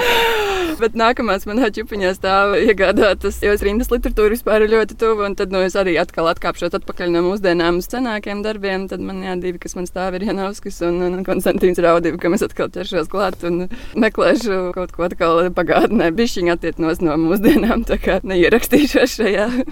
Bet 0.81 0.97
nākamās 0.97 1.45
manā 1.49 1.69
ķupiņā 1.73 2.13
stāv 2.17 2.55
iegādātas, 2.59 3.39
jo 3.45 3.53
es 3.53 3.63
rindas 3.65 3.91
literatūru 3.93 4.33
vispār 4.33 4.65
ir 4.65 4.73
ļoti 4.73 4.97
tuvu. 4.97 5.27
Un 5.27 5.37
tad 5.37 5.53
nu, 5.53 5.61
es 5.65 5.77
arī 5.77 5.97
atkal 6.01 6.31
atkāpšos 6.33 6.73
atpakaļ 6.79 7.13
no 7.13 7.23
mūsdienām 7.27 7.79
senākiem 7.85 8.41
darbiem. 8.45 8.89
Tad 8.89 9.05
man 9.05 9.21
jā, 9.25 9.37
divi, 9.43 9.61
kas 9.61 9.77
man 9.77 9.89
stāv, 9.89 10.17
ir 10.17 10.25
Janovskis 10.29 10.81
un, 10.87 10.99
un 11.05 11.21
Konstantīns 11.27 11.81
Raudība, 11.83 12.21
kam 12.25 12.37
es 12.37 12.45
atkal 12.45 12.71
ķeršos 12.73 13.11
klāt 13.13 13.45
un 13.47 13.67
meklēšu 13.97 14.59
kaut 14.77 14.97
ko 14.97 15.07
atkal 15.09 15.45
pagātnē. 15.57 16.09
Bišķiņi 16.17 16.53
attieknos 16.57 17.05
no 17.05 17.17
mūsdienām, 17.21 17.85
tā 17.89 18.01
kā 18.01 18.19
neierakstīšos 18.25 19.17
šeit 19.19 19.26
Latvijā. 19.27 19.63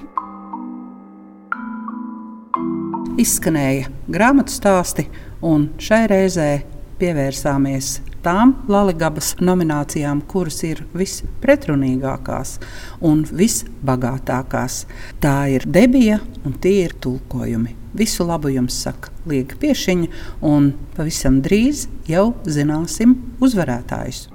Izskanēja 3.16 3.88
grāmatu 4.12 4.52
stāsti, 4.52 5.06
un 5.40 5.70
šai 5.80 6.02
reizē 6.12 6.50
pievērsāmies 7.00 8.02
tām 8.26 8.52
Latvijas 8.68 9.36
nominācijām, 9.40 10.26
kuras 10.28 10.60
ir 10.68 10.84
vispretrunīgākās 10.98 12.58
un 13.00 13.24
visbagātākās. 13.32 14.84
Tā 15.24 15.38
ir 15.56 15.64
debija 15.64 16.20
un 16.44 16.60
tie 16.60 16.82
ir 16.90 17.00
tulkojumi. 17.00 17.78
Visu 17.96 18.28
labu 18.28 18.52
jums 18.52 18.76
saka 18.76 19.14
Liega 19.26 19.56
Piešiņa, 19.56 20.12
un 20.44 20.74
pavisam 20.98 21.40
drīz 21.46 21.88
jau 22.12 22.34
zināsim 22.44 23.16
uzvarētājus. 23.40 24.35